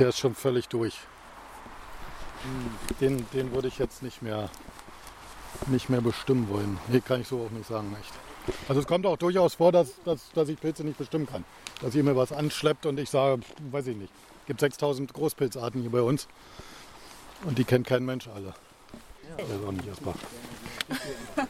Der 0.00 0.08
ist 0.08 0.18
schon 0.18 0.34
völlig 0.34 0.66
durch. 0.68 0.98
Den, 3.00 3.24
den 3.32 3.52
würde 3.52 3.68
ich 3.68 3.78
jetzt 3.78 4.02
nicht 4.02 4.20
mehr, 4.20 4.48
nicht 5.66 5.88
mehr 5.88 6.00
bestimmen 6.00 6.48
wollen. 6.48 6.78
Nee, 6.88 7.00
kann 7.00 7.20
ich 7.20 7.28
so 7.28 7.46
auch 7.46 7.50
nicht 7.50 7.68
sagen, 7.68 7.96
echt. 8.00 8.12
Also 8.68 8.80
es 8.80 8.86
kommt 8.86 9.06
auch 9.06 9.16
durchaus 9.16 9.54
vor, 9.54 9.72
dass, 9.72 9.94
dass, 10.04 10.30
dass 10.32 10.48
ich 10.48 10.60
Pilze 10.60 10.84
nicht 10.84 10.98
bestimmen 10.98 11.26
kann. 11.26 11.44
Dass 11.80 11.94
ihr 11.94 12.02
mir 12.02 12.16
was 12.16 12.32
anschleppt 12.32 12.86
und 12.86 12.98
ich 12.98 13.10
sage, 13.10 13.42
weiß 13.70 13.86
ich 13.88 13.96
nicht. 13.96 14.12
Es 14.40 14.46
gibt 14.46 14.60
6000 14.60 15.12
Großpilzarten 15.12 15.80
hier 15.80 15.90
bei 15.90 16.02
uns. 16.02 16.26
Und 17.44 17.58
die 17.58 17.64
kennt 17.64 17.86
kein 17.86 18.04
Mensch 18.04 18.28
alle. 18.28 18.54
Der 19.38 19.44
ist 19.44 19.64
auch 19.66 19.72
nicht 19.72 19.86
essbar. 19.86 20.14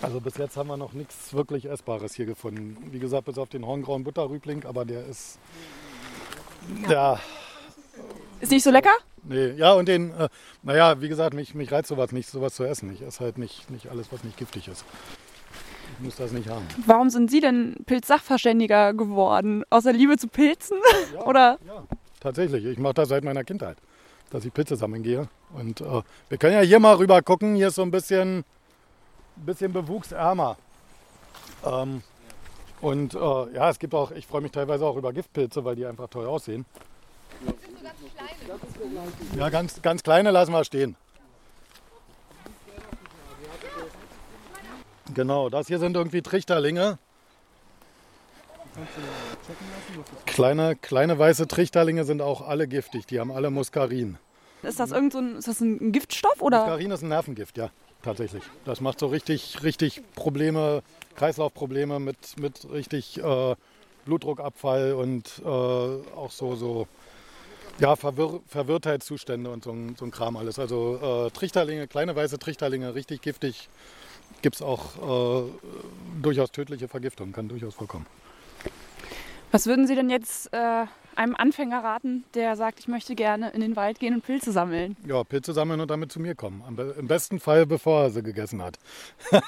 Also 0.00 0.20
bis 0.20 0.36
jetzt 0.36 0.56
haben 0.56 0.68
wir 0.68 0.76
noch 0.76 0.92
nichts 0.92 1.34
wirklich 1.34 1.64
Essbares 1.64 2.14
hier 2.14 2.24
gefunden. 2.24 2.76
Wie 2.92 3.00
gesagt, 3.00 3.24
bis 3.24 3.36
auf 3.36 3.48
den 3.48 3.66
horngrauen 3.66 4.04
Butterrübling, 4.04 4.64
aber 4.64 4.84
der 4.84 5.04
ist. 5.06 5.38
Ja, 6.88 7.18
Ist 8.40 8.52
nicht 8.52 8.62
so 8.62 8.70
lecker? 8.70 8.92
Nee. 9.28 9.50
Ja, 9.52 9.72
und 9.72 9.88
den, 9.88 10.10
äh, 10.12 10.28
naja, 10.62 11.00
wie 11.00 11.08
gesagt, 11.08 11.34
mich, 11.34 11.54
mich 11.54 11.70
reizt 11.70 11.88
sowas 11.88 12.12
nicht, 12.12 12.28
sowas 12.28 12.54
zu 12.54 12.64
essen. 12.64 12.92
Ich 12.92 13.02
esse 13.02 13.20
halt 13.20 13.38
nicht, 13.38 13.70
nicht 13.70 13.88
alles, 13.90 14.12
was 14.12 14.24
nicht 14.24 14.36
giftig 14.36 14.68
ist. 14.68 14.84
Ich 15.98 16.04
muss 16.04 16.16
das 16.16 16.32
nicht 16.32 16.48
haben. 16.48 16.66
Warum 16.86 17.10
sind 17.10 17.30
Sie 17.30 17.40
denn 17.40 17.76
Pilzsachverständiger 17.86 18.94
geworden? 18.94 19.64
Außer 19.70 19.92
Liebe 19.92 20.16
zu 20.16 20.28
Pilzen? 20.28 20.78
Oder? 21.24 21.58
Ja, 21.66 21.84
tatsächlich. 22.20 22.64
Ich 22.64 22.78
mache 22.78 22.94
das 22.94 23.08
seit 23.08 23.24
meiner 23.24 23.44
Kindheit, 23.44 23.78
dass 24.30 24.44
ich 24.44 24.52
Pilze 24.52 24.76
sammeln 24.76 25.02
gehe. 25.02 25.28
Und 25.54 25.80
äh, 25.80 26.02
wir 26.28 26.38
können 26.38 26.54
ja 26.54 26.60
hier 26.60 26.78
mal 26.78 26.94
rüber 26.96 27.22
gucken. 27.22 27.56
Hier 27.56 27.68
ist 27.68 27.76
so 27.76 27.82
ein 27.82 27.90
bisschen, 27.90 28.44
bisschen 29.36 29.72
bewuchsärmer. 29.72 30.56
Ähm, 31.64 32.02
und 32.80 33.14
äh, 33.14 33.18
ja, 33.18 33.70
es 33.70 33.78
gibt 33.78 33.94
auch, 33.94 34.12
ich 34.12 34.26
freue 34.26 34.40
mich 34.40 34.52
teilweise 34.52 34.86
auch 34.86 34.96
über 34.96 35.12
Giftpilze, 35.12 35.64
weil 35.64 35.76
die 35.76 35.86
einfach 35.86 36.08
toll 36.08 36.26
aussehen. 36.26 36.64
Ja, 39.36 39.48
ganz, 39.50 39.80
ganz 39.82 40.02
kleine 40.02 40.30
lassen 40.30 40.52
wir 40.52 40.64
stehen. 40.64 40.96
Genau, 45.14 45.48
das 45.48 45.66
hier 45.66 45.78
sind 45.78 45.96
irgendwie 45.96 46.22
Trichterlinge. 46.22 46.98
Kleine, 50.26 50.76
kleine 50.76 51.18
weiße 51.18 51.48
Trichterlinge 51.48 52.04
sind 52.04 52.22
auch 52.22 52.42
alle 52.46 52.68
giftig. 52.68 53.06
Die 53.06 53.18
haben 53.18 53.32
alle 53.32 53.50
Muskarin. 53.50 54.18
Ist 54.62 54.78
das 54.80 54.92
irgend 54.92 55.12
so 55.12 55.18
ein, 55.18 55.36
ist 55.36 55.48
das 55.48 55.60
ein 55.60 55.92
Giftstoff? 55.92 56.40
Oder? 56.40 56.58
Muskarin 56.58 56.90
ist 56.90 57.02
ein 57.02 57.08
Nervengift, 57.08 57.56
ja, 57.56 57.70
tatsächlich. 58.02 58.42
Das 58.64 58.80
macht 58.80 59.00
so 59.00 59.06
richtig, 59.06 59.62
richtig 59.62 60.02
Probleme, 60.14 60.82
Kreislaufprobleme 61.16 61.98
mit, 61.98 62.38
mit 62.38 62.70
richtig 62.70 63.18
äh, 63.22 63.56
Blutdruckabfall 64.04 64.94
und 64.94 65.42
äh, 65.44 65.48
auch 65.48 66.30
so, 66.30 66.54
so 66.56 66.86
ja, 67.78 67.96
Verwirr 67.96 68.40
Verwirrtheitszustände 68.48 69.50
und 69.50 69.64
so, 69.64 69.72
ein- 69.72 69.96
so 69.96 70.04
ein 70.04 70.10
Kram 70.10 70.36
alles. 70.36 70.58
Also 70.58 71.26
äh, 71.26 71.30
Trichterlinge, 71.30 71.86
kleine 71.88 72.14
weiße 72.16 72.38
Trichterlinge, 72.38 72.94
richtig 72.94 73.20
giftig. 73.22 73.68
Gibt 74.42 74.56
es 74.56 74.62
auch 74.62 75.46
äh, 75.46 75.50
durchaus 76.22 76.50
tödliche 76.50 76.88
Vergiftungen, 76.88 77.32
kann 77.32 77.48
durchaus 77.48 77.74
vorkommen. 77.74 78.06
Was 79.50 79.66
würden 79.66 79.86
Sie 79.86 79.94
denn 79.94 80.10
jetzt 80.10 80.52
äh, 80.52 80.84
einem 81.16 81.34
Anfänger 81.34 81.82
raten, 81.82 82.24
der 82.34 82.54
sagt, 82.56 82.80
ich 82.80 82.86
möchte 82.88 83.14
gerne 83.14 83.50
in 83.50 83.62
den 83.62 83.76
Wald 83.76 83.98
gehen 83.98 84.12
und 84.14 84.22
Pilze 84.22 84.52
sammeln? 84.52 84.94
Ja, 85.06 85.24
Pilze 85.24 85.54
sammeln 85.54 85.80
und 85.80 85.90
damit 85.90 86.12
zu 86.12 86.20
mir 86.20 86.34
kommen. 86.34 86.62
Be 86.76 86.94
Im 86.98 87.06
besten 87.08 87.40
Fall, 87.40 87.64
bevor 87.64 88.02
er 88.02 88.10
sie 88.10 88.22
gegessen 88.22 88.62
hat. 88.62 88.78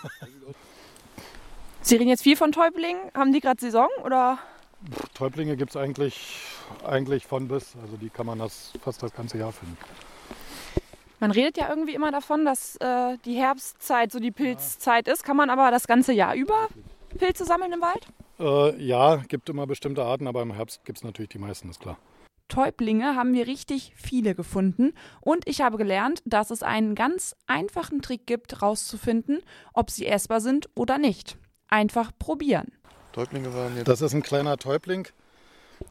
Sie 1.82 1.96
reden 1.96 2.08
jetzt 2.08 2.22
viel 2.22 2.36
von 2.36 2.52
Täublingen. 2.52 3.00
Haben 3.14 3.32
die 3.32 3.40
gerade 3.40 3.60
Saison 3.60 3.88
oder? 4.04 4.38
Täublinge 5.14 5.56
gibt 5.56 5.70
es 5.70 5.76
eigentlich, 5.76 6.38
eigentlich 6.84 7.26
von 7.26 7.48
bis. 7.48 7.76
Also 7.82 7.96
die 7.96 8.10
kann 8.10 8.26
man 8.26 8.38
das 8.38 8.72
fast 8.82 9.02
das 9.02 9.12
ganze 9.12 9.38
Jahr 9.38 9.52
finden. 9.52 9.76
Man 11.18 11.30
redet 11.30 11.58
ja 11.58 11.68
irgendwie 11.68 11.94
immer 11.94 12.10
davon, 12.10 12.46
dass 12.46 12.76
äh, 12.76 13.18
die 13.26 13.34
Herbstzeit 13.34 14.10
so 14.10 14.18
die 14.20 14.30
Pilzzeit 14.30 15.06
ist. 15.06 15.22
Kann 15.22 15.36
man 15.36 15.50
aber 15.50 15.70
das 15.70 15.86
ganze 15.86 16.14
Jahr 16.14 16.34
über 16.34 16.68
Pilze 17.18 17.44
sammeln 17.44 17.72
im 17.72 17.82
Wald? 17.82 18.06
Äh, 18.38 18.82
ja, 18.82 19.16
gibt 19.16 19.50
immer 19.50 19.66
bestimmte 19.66 20.02
Arten, 20.02 20.26
aber 20.26 20.40
im 20.40 20.54
Herbst 20.54 20.82
gibt 20.86 20.98
es 20.98 21.04
natürlich 21.04 21.28
die 21.28 21.38
meisten, 21.38 21.68
ist 21.68 21.80
klar. 21.80 21.98
Täublinge 22.48 23.14
haben 23.16 23.34
wir 23.34 23.46
richtig 23.46 23.92
viele 23.96 24.34
gefunden 24.34 24.92
und 25.20 25.46
ich 25.46 25.60
habe 25.60 25.76
gelernt, 25.76 26.22
dass 26.24 26.50
es 26.50 26.62
einen 26.62 26.94
ganz 26.94 27.36
einfachen 27.46 28.02
Trick 28.02 28.26
gibt, 28.26 28.52
herauszufinden, 28.52 29.40
ob 29.72 29.90
sie 29.90 30.06
essbar 30.06 30.40
sind 30.40 30.68
oder 30.74 30.98
nicht. 30.98 31.36
Einfach 31.68 32.10
probieren. 32.18 32.72
Täublinge 33.12 33.54
waren 33.54 33.76
jetzt. 33.76 33.88
Das 33.88 34.00
ist 34.00 34.14
ein 34.14 34.22
kleiner 34.22 34.56
Täubling. 34.56 35.08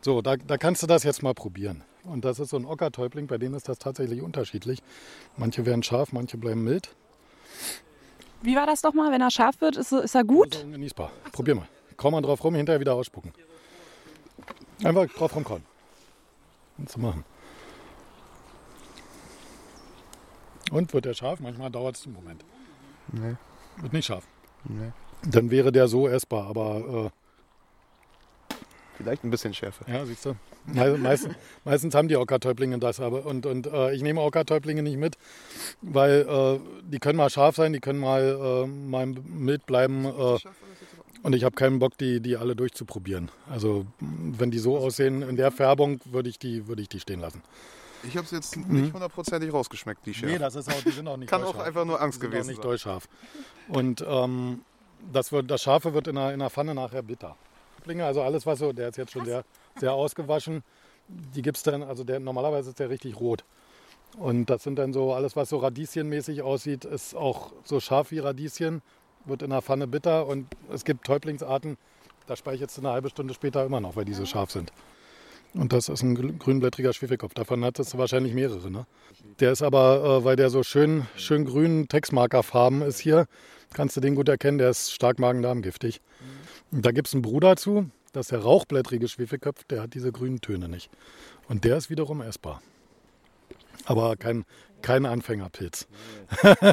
So, 0.01 0.21
da, 0.21 0.37
da 0.37 0.57
kannst 0.57 0.83
du 0.83 0.87
das 0.87 1.03
jetzt 1.03 1.23
mal 1.23 1.33
probieren. 1.33 1.83
Und 2.03 2.23
das 2.23 2.39
ist 2.39 2.49
so 2.49 2.57
ein 2.57 2.65
Ockertäubling, 2.65 3.27
bei 3.27 3.37
denen 3.37 3.55
ist 3.55 3.67
das 3.67 3.77
tatsächlich 3.77 4.21
unterschiedlich. 4.21 4.79
Manche 5.35 5.65
werden 5.65 5.83
scharf, 5.83 6.13
manche 6.13 6.37
bleiben 6.37 6.63
mild. 6.63 6.95
Wie 8.41 8.55
war 8.55 8.65
das 8.65 8.83
nochmal? 8.83 9.11
Wenn 9.11 9.21
er 9.21 9.31
scharf 9.31 9.59
wird, 9.59 9.75
ist, 9.75 9.91
ist 9.91 10.15
er 10.15 10.23
gut? 10.23 10.55
Ist 10.55 10.63
ungenießbar. 10.63 11.11
Probier 11.31 11.55
mal. 11.55 11.67
Kaum 11.97 12.13
mal 12.13 12.21
drauf 12.21 12.43
rum, 12.43 12.55
hinterher 12.55 12.79
wieder 12.79 12.93
ausspucken. 12.93 13.33
Einfach 14.83 15.07
drauf 15.07 15.35
rumkauen. 15.35 15.63
Kannst 16.77 16.95
du 16.95 16.99
machen. 17.01 17.25
Und 20.71 20.93
wird 20.93 21.05
der 21.05 21.13
scharf? 21.13 21.41
Manchmal 21.41 21.69
dauert 21.69 21.97
es 21.97 22.05
einen 22.05 22.15
Moment. 22.15 22.45
Nee. 23.11 23.35
Wird 23.77 23.91
nicht 23.91 24.05
scharf. 24.05 24.25
Nee. 24.63 24.93
Dann 25.25 25.51
wäre 25.51 25.71
der 25.71 25.87
so 25.87 26.07
essbar, 26.07 26.47
aber 26.47 27.11
Vielleicht 28.97 29.23
ein 29.23 29.29
bisschen 29.31 29.53
schärfer. 29.53 29.87
äh, 29.87 29.93
ja, 29.93 30.05
siehst 30.05 30.25
du. 30.25 30.35
Me- 30.65 30.97
Meistens, 30.97 31.33
meistens 31.63 31.95
haben 31.95 32.09
die 32.09 32.17
Ockertäublinge 32.17 32.79
das 32.79 32.99
aber. 32.99 33.25
Und, 33.25 33.45
und 33.45 33.65
äh, 33.67 33.93
ich 33.93 34.01
nehme 34.03 34.19
Ockertäublinge 34.21 34.83
nicht 34.83 34.97
mit, 34.97 35.15
weil 35.81 36.25
äh, 36.27 36.59
die 36.83 36.99
können 36.99 37.17
mal 37.17 37.29
scharf 37.29 37.55
sein, 37.55 37.71
die 37.71 37.79
können 37.79 37.99
mal, 37.99 38.65
äh, 38.65 38.67
mal 38.67 39.05
mild 39.05 39.65
bleiben. 39.65 40.03
Äh, 40.05 40.37
Und 41.23 41.33
ich 41.33 41.45
habe 41.45 41.55
keinen 41.55 41.79
Bock, 41.79 41.97
die, 41.97 42.19
die 42.19 42.35
alle 42.35 42.57
durchzuprobieren. 42.57 43.31
Also 43.49 43.85
wenn 44.01 44.51
die 44.51 44.59
so 44.59 44.77
aussehen 44.77 45.21
in 45.21 45.37
der 45.37 45.51
Färbung, 45.51 46.01
würde 46.05 46.27
ich, 46.29 46.37
die, 46.37 46.67
würde 46.67 46.81
ich 46.81 46.89
die 46.89 46.99
stehen 46.99 47.21
lassen. 47.21 47.41
Ich 48.03 48.15
habe 48.17 48.25
es 48.25 48.31
jetzt 48.31 48.55
nicht 48.57 48.93
hundertprozentig 48.93 49.51
rausgeschmeckt, 49.53 50.05
die 50.05 50.13
Schärfe. 50.13 50.33
Nee, 50.33 50.39
das 50.39 50.55
ist 50.55 50.69
auch, 50.69 50.81
die 50.83 50.91
sind 50.91 51.07
auch 51.07 51.17
nicht 51.17 51.29
Kann 51.29 51.43
auch 51.43 51.57
einfach 51.57 51.83
nur 51.85 52.01
Angst 52.01 52.17
Die 52.17 52.21
sind 52.21 52.31
gewesen 52.31 52.59
auch 52.61 52.71
nicht 52.71 52.83
sein. 52.83 52.99
Und 53.69 54.03
ähm, 54.07 54.61
das, 55.11 55.31
wird, 55.31 55.49
das 55.49 55.61
Scharfe 55.61 55.93
wird 55.93 56.07
in 56.07 56.15
der, 56.15 56.33
in 56.33 56.39
der 56.39 56.49
Pfanne 56.49 56.75
nachher 56.75 57.01
bitter. 57.01 57.35
Klinge, 57.83 58.05
also 58.05 58.21
alles, 58.21 58.45
was 58.45 58.59
so, 58.59 58.73
der 58.73 58.89
ist 58.89 58.97
jetzt 58.97 59.11
schon 59.11 59.25
sehr, 59.25 59.43
sehr 59.77 59.93
ausgewaschen, 59.93 60.63
die 61.07 61.41
gibt 61.41 61.57
es 61.57 61.63
dann, 61.63 61.83
also 61.83 62.03
der, 62.03 62.19
normalerweise 62.19 62.69
ist 62.69 62.79
der 62.79 62.89
richtig 62.89 63.19
rot. 63.19 63.43
Und 64.17 64.49
das 64.49 64.63
sind 64.63 64.77
dann 64.77 64.91
so, 64.93 65.13
alles, 65.13 65.35
was 65.35 65.49
so 65.49 65.57
radieschenmäßig 65.57 66.41
aussieht, 66.41 66.85
ist 66.85 67.15
auch 67.15 67.51
so 67.63 67.79
scharf 67.79 68.11
wie 68.11 68.19
Radieschen, 68.19 68.81
wird 69.25 69.41
in 69.41 69.51
der 69.51 69.61
Pfanne 69.61 69.87
bitter 69.87 70.27
und 70.27 70.47
es 70.71 70.83
gibt 70.83 71.05
Täublingsarten, 71.05 71.77
da 72.27 72.35
speichert 72.35 72.69
es 72.69 72.79
eine 72.79 72.89
halbe 72.89 73.09
Stunde 73.09 73.33
später 73.33 73.65
immer 73.65 73.79
noch, 73.79 73.95
weil 73.95 74.05
die 74.05 74.13
so 74.13 74.25
scharf 74.25 74.51
sind. 74.51 74.71
Und 75.53 75.73
das 75.73 75.89
ist 75.89 76.03
ein 76.03 76.15
grün- 76.15 76.37
grünblättriger 76.37 76.93
Schwefelkopf. 76.93 77.33
Davon 77.33 77.63
hat 77.65 77.79
es 77.79 77.97
wahrscheinlich 77.97 78.33
mehrere. 78.33 78.69
Ne? 78.69 78.85
Der 79.39 79.51
ist 79.51 79.61
aber, 79.63 80.19
äh, 80.21 80.23
weil 80.25 80.35
der 80.35 80.49
so 80.49 80.61
schön, 80.63 81.07
schön 81.15 81.45
grün 81.45 81.87
Textmarkerfarben 81.87 82.81
ist 82.83 82.99
hier, 82.99 83.25
kannst 83.73 83.97
du 83.97 84.01
den 84.01 84.15
gut 84.15 84.29
erkennen, 84.29 84.57
der 84.59 84.69
ist 84.69 84.93
stark 84.93 85.17
magen-darm-giftig. 85.19 86.01
Und 86.71 86.85
Da 86.85 86.91
gibt 86.91 87.07
es 87.07 87.13
einen 87.13 87.23
Bruder 87.23 87.55
zu, 87.55 87.89
das 88.13 88.27
ist 88.27 88.31
der 88.31 88.39
rauchblättrige 88.39 89.07
Schwefelkopf, 89.07 89.63
der 89.65 89.81
hat 89.81 89.93
diese 89.95 90.11
grünen 90.11 90.39
Töne 90.41 90.69
nicht. 90.69 90.89
Und 91.47 91.63
der 91.63 91.77
ist 91.77 91.89
wiederum 91.89 92.21
essbar. 92.21 92.61
Aber 93.85 94.15
kein, 94.17 94.45
kein 94.83 95.05
Anfängerpilz. 95.07 95.87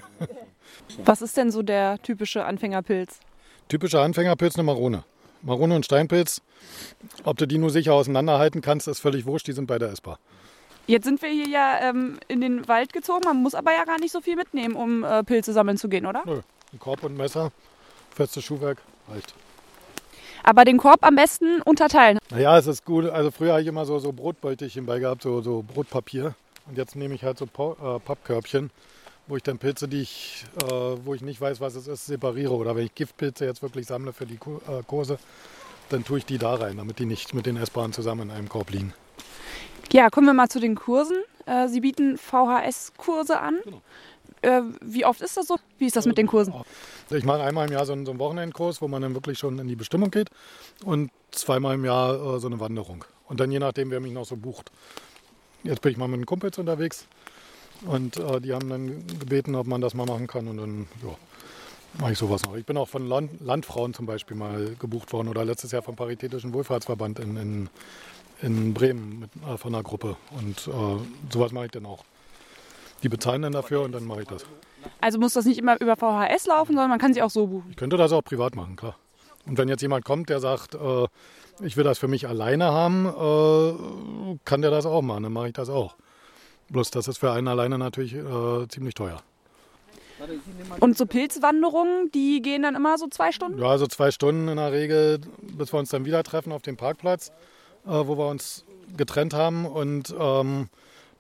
Was 1.05 1.23
ist 1.23 1.37
denn 1.37 1.51
so 1.51 1.63
der 1.63 1.99
typische 2.03 2.45
Anfängerpilz? 2.45 3.21
Typischer 3.69 4.03
Anfängerpilz 4.03 4.57
eine 4.57 4.65
Marone. 4.65 5.05
Marone 5.47 5.77
und 5.77 5.85
Steinpilz, 5.85 6.43
ob 7.25 7.39
du 7.39 7.47
die 7.47 7.57
nur 7.59 7.71
sicher 7.71 7.95
auseinanderhalten 7.95 8.61
kannst, 8.63 8.89
ist 8.89 8.99
völlig 8.99 9.27
wurscht, 9.27 9.47
die 9.47 9.53
sind 9.53 9.67
beide 9.67 9.87
essbar. 9.87 10.19
Jetzt 10.89 11.05
sind 11.05 11.23
wir 11.23 11.29
hier 11.29 11.49
ja 11.49 11.79
ähm, 11.89 12.19
in 12.29 12.41
den 12.41 12.67
Wald 12.69 12.93
gezogen. 12.93 13.23
Man 13.25 13.43
muss 13.43 13.55
aber 13.55 13.73
ja 13.73 13.85
gar 13.85 13.99
nicht 14.01 14.13
so 14.13 14.21
viel 14.21 14.37
mitnehmen, 14.37 14.75
um 14.75 15.05
äh, 15.05 15.23
Pilze 15.25 15.53
sammeln 15.53 15.79
zu 15.79 15.89
gehen, 15.89 16.05
oder? 16.05 16.23
Nö, 16.27 16.41
ein 16.73 16.79
Korb 16.79 17.03
und 17.05 17.15
ein 17.15 17.17
Messer, 17.17 17.53
festes 18.15 18.45
Schuhwerk, 18.45 18.79
reicht. 19.09 19.35
Aber 20.43 20.65
den 20.65 20.79
Korb 20.79 21.05
am 21.05 21.15
besten 21.17 21.61
unterteilen. 21.63 22.19
Naja, 22.31 22.57
es 22.59 22.67
ist 22.67 22.85
gut. 22.85 23.07
Also 23.07 23.31
früher 23.33 23.53
habe 23.53 23.63
ich 23.63 23.69
immer 23.69 23.85
so, 23.85 23.99
so 23.99 24.13
Brotbeutelchen 24.13 24.87
bei 24.87 24.99
gehabt, 25.01 25.23
so, 25.23 25.41
so 25.43 25.63
Brotpapier. 25.63 26.35
Und 26.67 26.77
jetzt 26.77 26.95
nehme 26.97 27.15
ich 27.15 27.25
halt 27.25 27.39
so 27.39 27.47
Pa- 27.47 27.97
äh, 27.97 27.99
Pappkörbchen, 28.01 28.71
wo 29.27 29.37
ich 29.37 29.43
dann 29.43 29.59
Pilze, 29.59 29.89
die 29.89 30.03
ich, 30.03 30.45
äh, 30.63 30.67
wo 30.67 31.15
ich 31.15 31.23
nicht 31.23 31.41
weiß, 31.41 31.61
was 31.61 31.75
es 31.75 31.87
ist, 31.87 32.07
separiere. 32.07 32.55
Oder 32.55 32.77
wenn 32.77 32.87
ich 32.87 32.95
Giftpilze 32.95 33.45
jetzt 33.45 33.63
wirklich 33.63 33.87
sammle 33.87 34.13
für 34.13 34.27
die 34.27 34.35
äh, 34.35 34.83
Kurse, 34.87 35.19
dann 35.89 36.05
tue 36.05 36.19
ich 36.19 36.27
die 36.27 36.39
da 36.39 36.55
rein, 36.55 36.77
damit 36.77 36.99
die 36.99 37.07
nicht 37.07 37.35
mit 37.35 37.47
den 37.47 37.57
Essbaren 37.57 37.93
zusammen 37.93 38.23
in 38.23 38.31
einem 38.31 38.49
Korb 38.49 38.71
liegen. 38.71 38.93
Ja, 39.93 40.11
kommen 40.11 40.27
wir 40.27 40.35
mal 40.35 40.49
zu 40.49 40.61
den 40.61 40.75
Kursen. 40.75 41.17
Äh, 41.47 41.69
Sie 41.69 41.81
bieten 41.81 42.19
VHS-Kurse 42.19 43.39
an. 43.39 43.59
Genau. 43.65 43.83
Äh, 44.43 44.63
wie 44.81 45.05
oft 45.05 45.21
ist 45.21 45.37
das 45.37 45.47
so? 45.47 45.57
Wie 45.79 45.87
ist 45.87 45.97
das 45.97 46.07
mit 46.07 46.19
den 46.19 46.27
Kursen? 46.27 46.55
Ich 47.11 47.25
mache 47.25 47.43
einmal 47.43 47.67
im 47.67 47.73
Jahr 47.73 47.87
so 47.87 47.93
einen, 47.93 48.05
so 48.05 48.13
einen 48.13 48.21
Wochenendkurs, 48.21 48.83
wo 48.83 48.89
man 48.89 49.03
dann 49.03 49.15
wirklich 49.15 49.39
schon 49.39 49.59
in 49.59 49.69
die 49.69 49.77
Bestimmung 49.77 50.11
geht. 50.11 50.31
Und 50.85 51.11
zweimal 51.31 51.75
im 51.75 51.85
Jahr 51.85 52.37
äh, 52.37 52.41
so 52.41 52.47
eine 52.47 52.61
Wanderung. 52.61 53.05
Und 53.29 53.41
dann 53.41 53.51
je 53.51 53.59
nachdem, 53.59 53.91
wer 53.91 54.01
mich 54.01 54.13
noch 54.13 54.25
so 54.25 54.37
bucht. 54.37 54.71
Jetzt 55.63 55.81
bin 55.83 55.93
ich 55.93 55.99
mal 55.99 56.09
mit 56.09 56.21
den 56.21 56.27
Kumpels 56.27 56.59
unterwegs. 56.59 57.07
Und 57.85 58.17
äh, 58.17 58.41
die 58.41 58.53
haben 58.53 58.69
dann 58.69 59.07
gebeten, 59.19 59.55
ob 59.55 59.67
man 59.67 59.81
das 59.81 59.95
mal 59.95 60.07
machen 60.07 60.27
kann. 60.27 60.49
Und 60.49 60.57
dann 60.57 60.87
ja, 61.03 61.15
mache 62.01 62.13
ich 62.13 62.19
sowas 62.19 62.45
noch. 62.45 62.57
Ich 62.57 62.65
bin 62.65 62.77
auch 62.77 62.89
von 62.89 63.07
Land 63.07 63.41
Landfrauen 63.41 63.95
zum 63.95 64.07
Beispiel 64.07 64.37
mal 64.37 64.75
gebucht 64.79 65.13
worden. 65.13 65.29
Oder 65.29 65.45
letztes 65.45 65.73
Jahr 65.73 65.83
vom 65.83 65.97
Paritätischen 65.97 66.53
Wohlfahrtsverband 66.53 67.19
in, 67.19 67.37
in, 67.37 67.69
in 68.43 68.75
Bremen 68.75 69.21
mit, 69.21 69.31
äh, 69.47 69.57
von 69.57 69.75
einer 69.75 69.83
Gruppe. 69.83 70.17
Und 70.39 70.69
äh, 70.69 71.33
sowas 71.33 71.53
mache 71.53 71.67
ich 71.67 71.71
dann 71.73 71.87
auch. 71.87 72.05
Die 73.03 73.09
bezahlen 73.09 73.43
dann 73.43 73.53
dafür 73.53 73.83
und 73.83 73.93
dann 73.93 74.05
mache 74.05 74.23
ich 74.23 74.29
das. 74.29 74.47
Also 75.01 75.19
muss 75.19 75.35
das 75.35 75.45
nicht 75.45 75.59
immer 75.59 75.81
über 75.81 75.97
VHS 75.97 76.47
laufen, 76.47 76.73
sondern 76.73 76.91
man 76.91 76.99
kann 76.99 77.13
sie 77.13 77.23
auch 77.23 77.31
so 77.31 77.47
buchen. 77.47 77.71
Ich 77.71 77.77
könnte 77.77 77.97
das 77.97 78.13
auch 78.13 78.23
privat 78.23 78.55
machen, 78.55 78.77
klar. 78.77 78.97
Und 79.47 79.59
wenn 79.59 79.69
jetzt 79.69 79.83
jemand 79.83 80.05
kommt, 80.05 80.29
der 80.29 80.41
sagt, 80.41 80.75
äh, 80.75 81.07
ich 81.61 81.77
will 81.77 81.85
das 81.85 81.99
für 81.99 82.09
mich 82.09 82.29
alleine 82.29 82.67
haben, 82.67 83.07
äh, 83.07 84.39
kann 84.45 84.63
der 84.63 84.71
das 84.71 84.87
auch 84.87 85.03
machen, 85.03 85.23
dann 85.23 85.33
mache 85.33 85.49
ich 85.49 85.53
das 85.55 85.69
auch. 85.69 85.97
Bloß 86.71 86.91
das 86.91 87.09
ist 87.09 87.19
für 87.19 87.33
einen 87.33 87.49
alleine 87.49 87.79
natürlich 87.79 88.15
äh, 88.15 88.69
ziemlich 88.69 88.95
teuer. 88.95 89.23
Und 90.81 90.97
so 90.97 91.07
Pilzwanderungen, 91.07 92.11
die 92.13 92.41
gehen 92.41 92.63
dann 92.63 92.75
immer 92.75 92.97
so 92.99 93.07
zwei 93.09 93.33
Stunden? 93.33 93.59
Ja, 93.59 93.69
also 93.69 93.87
zwei 93.87 94.11
Stunden 94.11 94.49
in 94.49 94.57
der 94.57 94.73
Regel, 94.73 95.21
bis 95.43 95.73
wir 95.73 95.79
uns 95.79 95.91
dann 95.91 96.05
wieder 96.05 96.23
treffen 96.23 96.53
auf 96.53 96.63
dem 96.63 96.77
Parkplatz, 96.77 97.31
äh, 97.85 97.91
wo 97.91 98.17
wir 98.17 98.27
uns 98.29 98.65
getrennt 98.97 99.35
haben. 99.35 99.67
Und 99.67 100.15
ähm, 100.19 100.69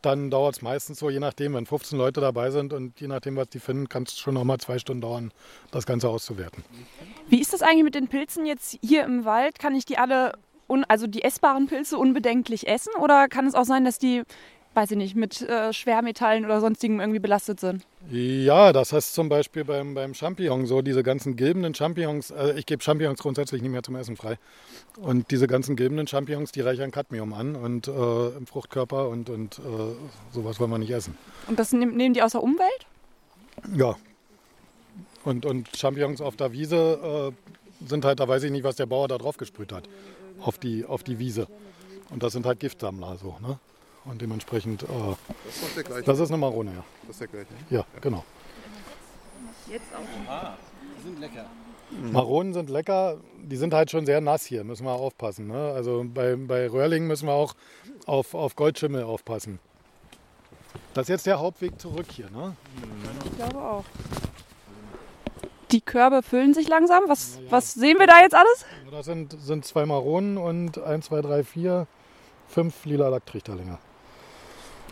dann 0.02 0.30
dauert 0.30 0.56
es 0.56 0.62
meistens 0.62 0.98
so, 0.98 1.10
je 1.10 1.20
nachdem, 1.20 1.54
wenn 1.54 1.66
15 1.66 1.98
Leute 1.98 2.20
dabei 2.20 2.50
sind 2.50 2.72
und 2.72 3.00
je 3.00 3.08
nachdem, 3.08 3.36
was 3.36 3.48
die 3.48 3.58
finden, 3.58 3.88
kann 3.88 4.04
es 4.04 4.18
schon 4.18 4.34
noch 4.34 4.44
mal 4.44 4.58
zwei 4.58 4.78
Stunden 4.78 5.02
dauern, 5.02 5.32
das 5.70 5.84
Ganze 5.84 6.08
auszuwerten. 6.08 6.64
Wie 7.28 7.40
ist 7.40 7.52
das 7.52 7.62
eigentlich 7.62 7.84
mit 7.84 7.94
den 7.94 8.08
Pilzen 8.08 8.46
jetzt 8.46 8.78
hier 8.82 9.04
im 9.04 9.24
Wald? 9.24 9.58
Kann 9.58 9.74
ich 9.74 9.84
die 9.84 9.98
alle, 9.98 10.32
also 10.88 11.06
die 11.06 11.22
essbaren 11.22 11.66
Pilze 11.66 11.98
unbedenklich 11.98 12.68
essen? 12.68 12.92
Oder 13.00 13.28
kann 13.28 13.46
es 13.46 13.54
auch 13.54 13.64
sein, 13.64 13.84
dass 13.84 13.98
die, 13.98 14.22
weiß 14.76 14.90
ich 14.90 14.96
nicht, 14.98 15.16
mit 15.16 15.40
äh, 15.40 15.72
Schwermetallen 15.72 16.44
oder 16.44 16.60
sonstigem 16.60 17.00
irgendwie 17.00 17.18
belastet 17.18 17.58
sind? 17.58 17.86
Ja, 18.10 18.72
das 18.72 18.92
heißt 18.92 19.14
zum 19.14 19.28
Beispiel 19.28 19.64
beim, 19.64 19.94
beim 19.94 20.14
Champignon 20.14 20.66
so, 20.66 20.82
diese 20.82 21.02
ganzen 21.02 21.34
gilbenden 21.34 21.74
Champignons, 21.74 22.30
äh, 22.30 22.58
ich 22.58 22.66
gebe 22.66 22.82
Champignons 22.82 23.20
grundsätzlich 23.20 23.62
nicht 23.62 23.72
mehr 23.72 23.82
zum 23.82 23.96
Essen 23.96 24.16
frei. 24.16 24.38
Und 25.00 25.30
diese 25.30 25.46
ganzen 25.46 25.74
gilbenden 25.74 26.06
Champignons, 26.06 26.52
die 26.52 26.60
reichern 26.60 26.90
Cadmium 26.90 27.32
an 27.32 27.56
und 27.56 27.88
äh, 27.88 28.28
im 28.36 28.46
Fruchtkörper 28.46 29.08
und, 29.08 29.30
und 29.30 29.58
äh, 29.58 30.32
sowas 30.32 30.60
wollen 30.60 30.70
wir 30.70 30.78
nicht 30.78 30.90
essen. 30.90 31.16
Und 31.48 31.58
das 31.58 31.72
nehm, 31.72 31.96
nehmen 31.96 32.14
die 32.14 32.22
aus 32.22 32.32
der 32.32 32.42
Umwelt? 32.42 32.86
Ja. 33.74 33.96
Und, 35.24 35.46
und 35.46 35.74
Champignons 35.76 36.20
auf 36.20 36.36
der 36.36 36.52
Wiese 36.52 37.32
äh, 37.32 37.88
sind 37.88 38.04
halt, 38.04 38.20
da 38.20 38.28
weiß 38.28 38.44
ich 38.44 38.52
nicht, 38.52 38.62
was 38.62 38.76
der 38.76 38.86
Bauer 38.86 39.08
da 39.08 39.18
drauf 39.18 39.38
gesprüht 39.38 39.72
hat, 39.72 39.88
auf 40.40 40.58
die, 40.58 40.84
auf 40.84 41.02
die 41.02 41.18
Wiese. 41.18 41.48
Und 42.10 42.22
das 42.22 42.34
sind 42.34 42.46
halt 42.46 42.60
Giftsammler 42.60 43.16
so, 43.16 43.36
ne? 43.40 43.58
Und 44.08 44.22
dementsprechend, 44.22 44.84
äh, 44.84 44.86
Das 45.44 45.56
ist 45.56 45.76
der 45.76 45.82
gleiche. 45.82 46.02
das 46.04 46.18
ist 46.20 46.28
eine 46.30 46.38
Marone, 46.38 46.70
ja. 46.72 46.84
Das 47.02 47.16
ist 47.16 47.20
der 47.20 47.28
gleiche. 47.28 47.48
Ja, 47.70 47.84
genau. 48.00 48.24
Die 49.66 49.72
sind 51.02 51.20
lecker. 51.20 51.46
Maronen 52.12 52.52
sind 52.52 52.68
lecker, 52.68 53.18
die 53.42 53.56
sind 53.56 53.72
halt 53.72 53.90
schon 53.90 54.06
sehr 54.06 54.20
nass 54.20 54.44
hier, 54.44 54.64
müssen 54.64 54.84
wir 54.84 54.92
aufpassen. 54.92 55.46
Ne? 55.46 55.72
Also 55.72 56.04
bei, 56.06 56.34
bei 56.36 56.68
Röhrlingen 56.68 57.06
müssen 57.08 57.26
wir 57.26 57.32
auch 57.32 57.54
auf, 58.06 58.34
auf 58.34 58.56
Goldschimmel 58.56 59.04
aufpassen. 59.04 59.60
Das 60.94 61.04
ist 61.04 61.08
jetzt 61.08 61.26
der 61.26 61.38
Hauptweg 61.38 61.80
zurück 61.80 62.06
hier. 62.10 62.28
Ne? 62.30 62.56
Ich 63.24 63.36
glaube 63.36 63.58
auch. 63.58 63.84
Die 65.70 65.80
Körbe 65.80 66.22
füllen 66.22 66.54
sich 66.54 66.68
langsam. 66.68 67.04
Was, 67.06 67.40
was 67.50 67.74
sehen 67.74 67.98
wir 67.98 68.06
da 68.06 68.20
jetzt 68.20 68.34
alles? 68.34 68.64
Das 68.90 69.06
sind, 69.06 69.36
sind 69.40 69.64
zwei 69.64 69.84
Maronen 69.86 70.38
und 70.38 70.78
1, 70.78 71.06
2, 71.06 71.20
3, 71.22 71.44
4, 71.44 71.86
5 72.48 72.84
lila 72.84 73.08
Lacktrichterlinge. 73.08 73.78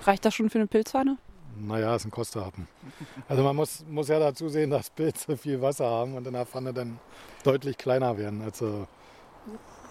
Reicht 0.04 0.25
das 0.25 0.34
schon 0.34 0.50
für 0.50 0.58
eine 0.58 0.66
Pilzpfanne? 0.66 1.16
Naja, 1.56 1.94
ist 1.94 2.04
ein 2.04 2.11
Kosterhappen. 2.11 2.66
Also 3.28 3.42
man 3.42 3.54
muss, 3.54 3.84
muss 3.88 4.08
ja 4.08 4.18
dazu 4.18 4.49
sehen, 4.49 4.70
dass 4.70 4.90
Pilze 4.90 5.37
viel 5.37 5.61
Wasser 5.61 5.87
haben 5.87 6.14
und 6.14 6.26
in 6.26 6.32
der 6.32 6.46
Pfanne 6.46 6.73
dann 6.73 6.99
deutlich 7.44 7.78
kleiner 7.78 8.18
werden, 8.18 8.42
als 8.42 8.58
sie 8.58 8.87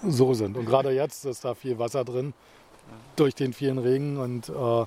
so 0.05 0.33
sind. 0.33 0.57
Und 0.57 0.65
gerade 0.65 0.91
jetzt 0.91 1.25
ist 1.25 1.45
da 1.45 1.55
viel 1.55 1.79
Wasser 1.79 2.03
drin 2.03 2.33
durch 3.15 3.33
den 3.33 3.53
vielen 3.53 3.77
Regen 3.77 4.17
und 4.17 4.49
äh, 4.49 4.85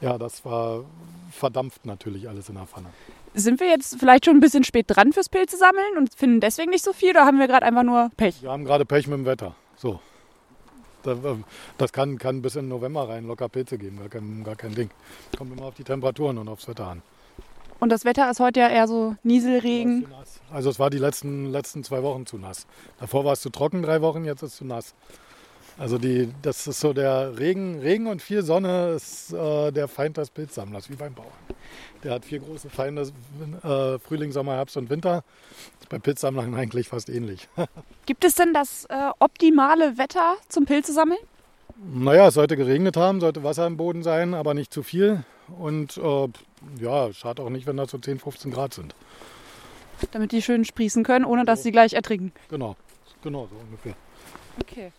ja, 0.00 0.18
das 0.18 0.44
war 0.44 0.84
verdampft 1.30 1.86
natürlich 1.86 2.28
alles 2.28 2.48
in 2.48 2.54
der 2.54 2.66
Pfanne. 2.66 2.90
Sind 3.34 3.60
wir 3.60 3.68
jetzt 3.68 3.98
vielleicht 3.98 4.26
schon 4.26 4.36
ein 4.36 4.40
bisschen 4.40 4.62
spät 4.62 4.86
dran 4.88 5.12
fürs 5.12 5.28
Pilze 5.28 5.56
sammeln 5.56 5.96
und 5.96 6.14
finden 6.14 6.40
deswegen 6.40 6.70
nicht 6.70 6.84
so 6.84 6.92
viel 6.92 7.10
oder 7.10 7.24
haben 7.24 7.38
wir 7.38 7.48
gerade 7.48 7.66
einfach 7.66 7.82
nur 7.82 8.10
Pech? 8.16 8.42
Wir 8.42 8.50
haben 8.50 8.64
gerade 8.64 8.84
Pech 8.84 9.06
mit 9.06 9.18
dem 9.18 9.26
Wetter. 9.26 9.54
So. 9.76 10.00
Da- 11.02 11.16
Das 11.78 11.92
kann, 11.92 12.18
kann 12.18 12.42
bis 12.42 12.56
in 12.56 12.68
November 12.68 13.08
rein 13.08 13.26
locker 13.26 13.48
Pilze 13.48 13.78
geben, 13.78 13.98
gar 13.98 14.08
kein, 14.08 14.44
gar 14.44 14.56
kein 14.56 14.74
Ding. 14.74 14.90
Kommt 15.36 15.52
immer 15.56 15.66
auf 15.66 15.74
die 15.74 15.84
Temperaturen 15.84 16.38
und 16.38 16.48
aufs 16.48 16.68
Wetter 16.68 16.86
an. 16.88 17.02
Und 17.80 17.88
das 17.90 18.04
Wetter 18.04 18.30
ist 18.30 18.38
heute 18.38 18.60
ja 18.60 18.68
eher 18.68 18.86
so 18.86 19.16
Nieselregen. 19.24 20.06
Also 20.52 20.70
es 20.70 20.78
war 20.78 20.88
die 20.90 20.98
letzten, 20.98 21.50
letzten 21.50 21.82
zwei 21.82 22.02
Wochen 22.04 22.26
zu 22.26 22.38
nass. 22.38 22.66
Davor 23.00 23.24
war 23.24 23.32
es 23.32 23.40
zu 23.40 23.50
trocken, 23.50 23.82
drei 23.82 24.00
Wochen, 24.02 24.24
jetzt 24.24 24.42
ist 24.42 24.52
es 24.52 24.56
zu 24.58 24.64
nass. 24.64 24.94
Also 25.78 25.98
die, 25.98 26.32
das 26.42 26.66
ist 26.66 26.80
so 26.80 26.92
der 26.92 27.38
Regen, 27.38 27.80
Regen 27.80 28.06
und 28.06 28.22
viel 28.22 28.42
Sonne 28.42 28.92
ist 28.96 29.32
äh, 29.32 29.72
der 29.72 29.88
Feind 29.88 30.16
des 30.16 30.30
Pilzsammlers, 30.30 30.90
wie 30.90 30.94
beim 30.94 31.14
Bauern. 31.14 31.28
Der 32.04 32.12
hat 32.12 32.24
vier 32.24 32.40
große 32.40 32.68
Feinde, 32.68 33.10
äh, 33.62 33.98
Frühling, 33.98 34.32
Sommer, 34.32 34.54
Herbst 34.54 34.76
und 34.76 34.90
Winter. 34.90 35.24
Ist 35.80 35.88
bei 35.88 35.98
Pilzsammlern 35.98 36.54
eigentlich 36.54 36.88
fast 36.88 37.08
ähnlich. 37.08 37.48
Gibt 38.06 38.24
es 38.24 38.34
denn 38.34 38.52
das 38.52 38.84
äh, 38.86 39.10
optimale 39.18 39.98
Wetter 39.98 40.36
zum 40.48 40.64
Pilze 40.66 40.92
sammeln? 40.92 41.20
naja, 41.94 42.28
es 42.28 42.34
sollte 42.34 42.56
geregnet 42.56 42.96
haben, 42.96 43.20
sollte 43.20 43.42
Wasser 43.42 43.66
im 43.66 43.76
Boden 43.76 44.02
sein, 44.02 44.34
aber 44.34 44.54
nicht 44.54 44.72
zu 44.72 44.82
viel. 44.82 45.24
Und 45.58 45.96
äh, 45.96 46.28
ja, 46.80 47.12
schadet 47.12 47.44
auch 47.44 47.50
nicht, 47.50 47.66
wenn 47.66 47.76
das 47.76 47.90
so 47.90 47.98
10, 47.98 48.18
15 48.20 48.50
Grad 48.52 48.74
sind. 48.74 48.94
Damit 50.12 50.32
die 50.32 50.42
schön 50.42 50.64
sprießen 50.64 51.04
können, 51.04 51.24
ohne 51.24 51.44
dass 51.44 51.62
sie 51.62 51.72
gleich 51.72 51.92
ertrinken. 51.92 52.32
Genau. 52.48 52.76
Genau, 53.22 53.46
so 53.50 53.56
ungefähr. 53.56 53.94
Okay. 54.60 54.92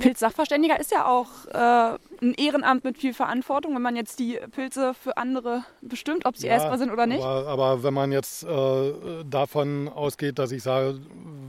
Pilzsachverständiger 0.00 0.78
ist 0.80 0.90
ja 0.90 1.06
auch 1.06 1.28
äh, 1.46 1.98
ein 2.22 2.34
Ehrenamt 2.34 2.84
mit 2.84 2.98
viel 2.98 3.14
Verantwortung, 3.14 3.74
wenn 3.74 3.82
man 3.82 3.96
jetzt 3.96 4.18
die 4.18 4.38
Pilze 4.52 4.94
für 4.94 5.16
andere 5.16 5.64
bestimmt, 5.80 6.26
ob 6.26 6.36
sie 6.36 6.46
Ja, 6.46 6.56
essbar 6.56 6.78
sind 6.78 6.90
oder 6.90 7.06
nicht. 7.06 7.22
Aber, 7.22 7.46
aber 7.48 7.82
wenn 7.82 7.94
man 7.94 8.12
jetzt 8.12 8.44
äh, 8.44 8.92
davon 9.28 9.88
ausgeht, 9.88 10.38
dass 10.38 10.52
ich 10.52 10.62
sage, 10.62 11.00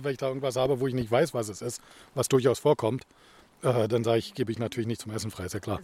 wenn 0.01 0.11
ich 0.11 0.17
da 0.17 0.27
irgendwas 0.27 0.55
habe, 0.55 0.79
wo 0.79 0.87
ich 0.87 0.93
nicht 0.93 1.11
weiß, 1.11 1.33
was 1.33 1.49
es 1.49 1.61
ist, 1.61 1.81
was 2.15 2.27
durchaus 2.27 2.59
vorkommt, 2.59 3.03
äh, 3.63 3.87
dann 3.87 4.03
sage 4.03 4.19
ich, 4.19 4.33
gebe 4.33 4.51
ich 4.51 4.59
natürlich 4.59 4.87
nicht 4.87 5.01
zum 5.01 5.11
Essen 5.11 5.31
frei, 5.31 5.45
ist 5.45 5.53
ja 5.53 5.59
klar. 5.59 5.79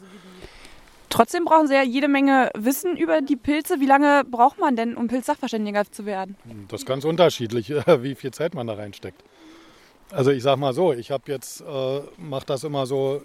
Trotzdem 1.10 1.46
brauchen 1.46 1.68
sie 1.68 1.74
ja 1.74 1.84
jede 1.84 2.10
Menge 2.10 2.52
Wissen 2.54 2.98
über 2.98 3.22
die 3.22 3.38
Pilze. 3.38 3.80
Wie 3.80 3.86
lange 3.86 4.24
braucht 4.26 4.60
man 4.60 4.76
denn, 4.76 4.96
um 4.96 5.08
Pilzsachverständiger 5.08 5.90
zu 5.90 6.06
werden? 6.06 6.36
Das 6.68 6.82
ist 6.82 6.86
ganz 6.86 7.06
unterschiedlich, 7.06 7.70
wie 8.02 8.16
viel 8.16 8.32
Zeit 8.32 8.54
man 8.54 8.68
da 8.68 8.74
reinsteckt. 8.74 9.24
Also 10.12 10.32
ich 10.32 10.44
sage 10.44 10.60
mal 10.60 10.74
so, 10.74 10.94
ich 10.94 11.12
habe 11.12 11.24
jetzt, 11.32 11.62
äh, 11.62 12.02
mache 12.18 12.46
das 12.46 12.64
immer 12.64 12.86
so 12.86 13.22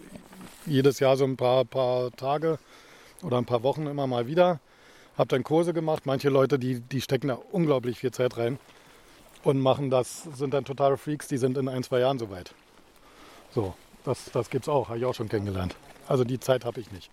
jedes 0.67 0.99
Jahr 1.01 1.17
so 1.17 1.25
ein 1.25 1.37
paar, 1.37 1.65
paar 1.65 2.11
Tage 2.13 2.59
oder 3.23 3.39
ein 3.39 3.45
paar 3.45 3.63
Wochen 3.63 3.87
immer 3.87 4.07
mal 4.07 4.27
wieder. 4.27 4.61
Habe 5.17 5.29
dann 5.29 5.45
Kurse 5.45 5.73
gemacht. 5.73 6.07
Manche 6.07 6.29
Leute, 6.29 6.59
die, 6.59 6.81
die 6.81 7.01
stecken 7.01 7.29
da 7.29 7.39
unglaublich 7.53 7.99
viel 7.99 8.11
Zeit 8.11 8.37
rein 8.37 8.59
und 9.45 9.61
machen 9.61 9.91
das, 9.91 10.25
sind 10.35 10.55
dann 10.55 10.65
totale 10.65 10.97
Freaks, 10.97 11.29
die 11.29 11.37
sind 11.37 11.57
in 11.57 11.69
ein, 11.69 11.83
zwei 11.83 12.01
Jahren 12.01 12.19
soweit. 12.19 12.53
So, 13.55 13.75
das, 14.05 14.31
das 14.33 14.51
gibt 14.51 14.65
es 14.65 14.69
auch, 14.69 14.89
habe 14.89 14.99
ich 14.99 15.05
auch 15.05 15.15
schon 15.15 15.29
kennengelernt. 15.29 15.77
Also 16.09 16.25
die 16.25 16.41
Zeit 16.41 16.65
habe 16.65 16.81
ich 16.81 16.91
nicht. 16.91 17.11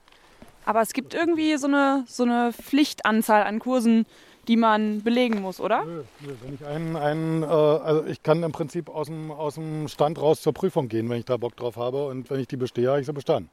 Aber 0.65 0.81
es 0.81 0.93
gibt 0.93 1.13
irgendwie 1.13 1.57
so 1.57 1.67
eine, 1.67 2.05
so 2.07 2.23
eine 2.23 2.53
Pflichtanzahl 2.53 3.43
an 3.43 3.59
Kursen, 3.59 4.05
die 4.49 4.57
man 4.57 5.03
belegen 5.03 5.41
muss, 5.41 5.59
oder? 5.61 5.85
Nö, 5.85 6.03
nö, 6.21 6.33
Wenn 6.41 6.55
ich 6.55 6.65
einen, 6.65 6.95
einen 6.95 7.43
äh, 7.43 7.45
also 7.45 8.03
ich 8.05 8.23
kann 8.23 8.41
im 8.41 8.51
Prinzip 8.51 8.89
aus 8.89 9.05
dem, 9.05 9.31
aus 9.31 9.53
dem 9.55 9.87
Stand 9.87 10.19
raus 10.19 10.41
zur 10.41 10.53
Prüfung 10.53 10.89
gehen, 10.89 11.07
wenn 11.09 11.19
ich 11.19 11.25
da 11.25 11.37
Bock 11.37 11.55
drauf 11.55 11.77
habe. 11.77 12.07
Und 12.07 12.29
wenn 12.31 12.39
ich 12.39 12.47
die 12.47 12.57
bestehe, 12.57 12.89
habe 12.89 12.99
ich 12.99 13.05
sie 13.05 13.13
bestanden. 13.13 13.51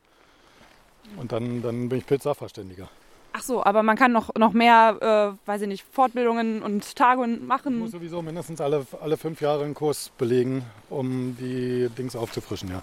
Und 1.18 1.32
dann, 1.32 1.60
dann 1.62 1.90
bin 1.90 1.98
ich 1.98 2.06
Pilzsachverständiger. 2.06 2.88
Ach 3.34 3.42
so, 3.42 3.62
aber 3.62 3.82
man 3.82 3.96
kann 3.96 4.10
noch, 4.12 4.34
noch 4.36 4.54
mehr, 4.54 5.36
äh, 5.44 5.46
weiß 5.46 5.60
ich 5.60 5.68
nicht, 5.68 5.84
Fortbildungen 5.92 6.62
und 6.62 6.96
Tagungen 6.96 7.34
Ich 7.34 7.40
muss 7.40 7.48
machen. 7.48 7.90
sowieso 7.90 8.22
mindestens 8.22 8.62
alle, 8.62 8.86
alle 9.02 9.18
fünf 9.18 9.42
Jahre 9.42 9.64
einen 9.64 9.74
Kurs 9.74 10.10
belegen, 10.16 10.64
um 10.88 11.36
die 11.38 11.90
Dings 11.98 12.16
aufzufrischen, 12.16 12.70
ja. 12.70 12.82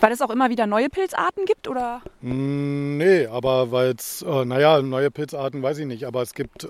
Weil 0.00 0.12
es 0.12 0.20
auch 0.22 0.30
immer 0.30 0.48
wieder 0.48 0.66
neue 0.66 0.88
Pilzarten 0.88 1.44
gibt, 1.44 1.66
oder? 1.68 2.02
Mm, 2.20 2.96
Nee, 2.98 3.26
aber 3.26 3.70
weil 3.72 3.94
es, 3.98 4.22
äh, 4.22 4.44
naja, 4.44 4.80
neue 4.82 5.10
Pilzarten 5.10 5.62
weiß 5.62 5.78
ich 5.78 5.86
nicht, 5.86 6.04
aber 6.04 6.22
es 6.22 6.34
gibt 6.34 6.64
äh, 6.64 6.68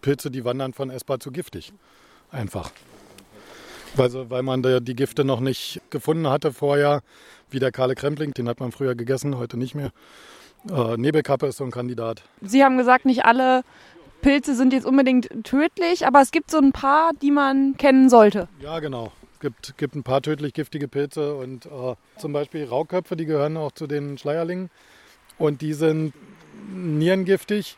Pilze, 0.00 0.30
die 0.30 0.44
wandern 0.44 0.72
von 0.72 0.90
essbar 0.90 1.20
zu 1.20 1.30
giftig. 1.30 1.72
Einfach. 2.30 2.70
Weil, 3.94 4.10
so- 4.10 4.28
weil 4.30 4.42
man 4.42 4.62
da 4.62 4.80
die 4.80 4.94
Gifte 4.96 5.24
noch 5.24 5.40
nicht 5.40 5.80
gefunden 5.90 6.26
hatte 6.28 6.52
vorher, 6.52 7.02
wie 7.50 7.58
der 7.58 7.70
kahle 7.72 7.94
Krempling, 7.94 8.32
den 8.32 8.48
hat 8.48 8.58
man 8.60 8.72
früher 8.72 8.94
gegessen, 8.94 9.36
heute 9.38 9.56
nicht 9.58 9.74
mehr. 9.74 9.90
Äh, 10.70 10.96
Nebelkappe 10.96 11.46
ist 11.46 11.58
so 11.58 11.64
ein 11.64 11.70
Kandidat. 11.70 12.22
Sie 12.40 12.64
haben 12.64 12.78
gesagt, 12.78 13.04
nicht 13.04 13.24
alle 13.24 13.62
Pilze 14.22 14.54
sind 14.54 14.72
jetzt 14.72 14.86
unbedingt 14.86 15.28
tödlich, 15.44 16.06
aber 16.06 16.20
es 16.22 16.30
gibt 16.30 16.50
so 16.50 16.58
ein 16.58 16.72
paar, 16.72 17.10
die 17.20 17.30
man 17.32 17.76
kennen 17.76 18.08
sollte. 18.08 18.48
Ja, 18.60 18.78
genau. 18.78 19.12
Gibt, 19.42 19.76
gibt 19.76 19.96
ein 19.96 20.04
paar 20.04 20.22
tödlich 20.22 20.54
giftige 20.54 20.86
Pilze 20.86 21.34
und 21.34 21.66
äh, 21.66 21.96
zum 22.16 22.32
Beispiel 22.32 22.64
Rauköpfe, 22.64 23.16
die 23.16 23.26
gehören 23.26 23.56
auch 23.56 23.72
zu 23.72 23.88
den 23.88 24.16
Schleierlingen. 24.16 24.70
Und 25.36 25.62
die 25.62 25.72
sind 25.72 26.12
nierengiftig, 26.72 27.76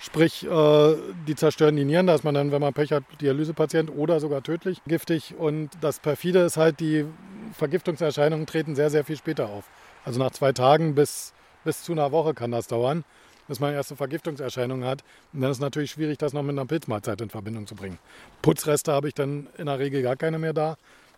sprich, 0.00 0.46
äh, 0.46 0.94
die 1.28 1.34
zerstören 1.34 1.76
die 1.76 1.84
Nieren. 1.84 2.06
Da 2.06 2.14
ist 2.14 2.24
man 2.24 2.34
dann, 2.34 2.52
wenn 2.52 2.62
man 2.62 2.72
Pech 2.72 2.92
hat, 2.92 3.04
Dialysepatient 3.20 3.90
oder 3.94 4.18
sogar 4.18 4.42
tödlich 4.42 4.80
giftig. 4.86 5.34
Und 5.36 5.68
das 5.82 6.00
perfide 6.00 6.40
ist 6.40 6.56
halt, 6.56 6.80
die 6.80 7.04
Vergiftungserscheinungen 7.52 8.46
treten 8.46 8.74
sehr, 8.74 8.88
sehr 8.88 9.04
viel 9.04 9.18
später 9.18 9.50
auf. 9.50 9.68
Also 10.06 10.18
nach 10.18 10.30
zwei 10.30 10.52
Tagen 10.52 10.94
bis, 10.94 11.34
bis 11.64 11.82
zu 11.82 11.92
einer 11.92 12.12
Woche 12.12 12.32
kann 12.32 12.50
das 12.50 12.66
dauern, 12.66 13.04
bis 13.46 13.60
man 13.60 13.74
erste 13.74 13.96
Vergiftungserscheinungen 13.96 14.88
hat. 14.88 15.04
Und 15.34 15.42
dann 15.42 15.50
ist 15.50 15.58
es 15.58 15.60
natürlich 15.60 15.90
schwierig, 15.90 16.16
das 16.16 16.32
noch 16.32 16.42
mit 16.42 16.52
einer 16.52 16.64
Pilzmahlzeit 16.64 17.20
in 17.20 17.28
Verbindung 17.28 17.66
zu 17.66 17.74
bringen. 17.74 17.98
Putzreste 18.40 18.92
habe 18.92 19.08
ich 19.08 19.14
dann 19.14 19.48
in 19.58 19.66
der 19.66 19.78
Regel 19.78 20.02
gar 20.02 20.16
keine 20.16 20.38
mehr 20.38 20.54
da, 20.54 20.76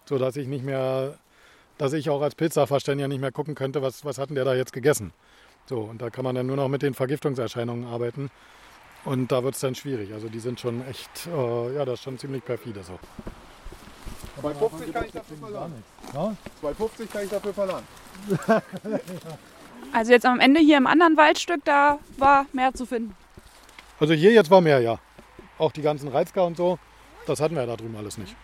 sodass 0.09 0.37
ich 0.37 0.47
nicht 0.47 0.64
mehr, 0.64 1.19
dass 1.79 1.92
ich 1.92 2.09
auch 2.11 2.23
als 2.23 2.35
Pilzsachverständiger 2.35 3.09
nicht 3.09 3.21
mehr 3.21 3.33
gucken 3.33 3.55
könnte, 3.55 3.83
was, 3.83 4.05
was 4.05 4.19
hat 4.19 4.31
denn 4.31 4.37
der 4.37 4.45
da 4.45 4.55
jetzt 4.55 4.73
gegessen. 4.73 5.12
So, 5.66 5.81
und 5.81 6.01
da 6.01 6.11
kann 6.11 6.25
man 6.25 6.35
dann 6.35 6.47
nur 6.47 6.57
noch 6.57 6.69
mit 6.69 6.83
den 6.83 6.95
Vergiftungserscheinungen 6.95 7.87
arbeiten. 7.87 8.31
Und 9.05 9.31
da 9.31 9.45
wird 9.45 9.55
es 9.55 9.61
dann 9.61 9.75
schwierig. 9.75 10.12
Also 10.12 10.29
die 10.29 10.40
sind 10.40 10.59
schon 10.59 10.87
echt, 10.88 11.27
äh, 11.27 11.75
ja, 11.75 11.85
das 11.85 11.95
ist 11.95 12.05
schon 12.05 12.19
ziemlich 12.19 12.45
perfide 12.45 12.83
so. 12.83 12.99
2,50 14.42 14.92
kann 14.92 15.05
ich 15.05 15.12
dafür 15.12 15.37
verlangen. 15.37 15.85
Ja? 16.12 16.37
2,50 16.62 17.12
kann 17.12 17.25
ich 17.25 17.31
dafür 17.31 17.55
verlangen. 17.55 17.87
Also 19.92 20.12
jetzt 20.12 20.27
am 20.27 20.40
Ende 20.40 20.61
hier 20.61 20.79
im 20.79 20.87
anderen 20.87 21.16
Waldstück, 21.16 21.64
da 21.64 21.99
war 22.19 22.47
mehr 22.53 22.75
zu 22.75 22.87
finden. 22.87 23.14
Also 24.01 24.14
hier 24.14 24.33
jetzt 24.33 24.51
war 24.51 24.61
mehr, 24.61 24.81
ja. 24.81 24.99
Auch 25.59 25.73
die 25.73 25.81
ganzen 25.81 26.09
Reizker 26.09 26.45
und 26.45 26.57
so, 26.57 26.79
das 27.27 27.40
hatten 27.40 27.55
wir 27.55 27.62
ja 27.62 27.66
da 27.66 27.77
drüben 27.77 27.97
alles 27.97 28.19
nicht. 28.19 28.37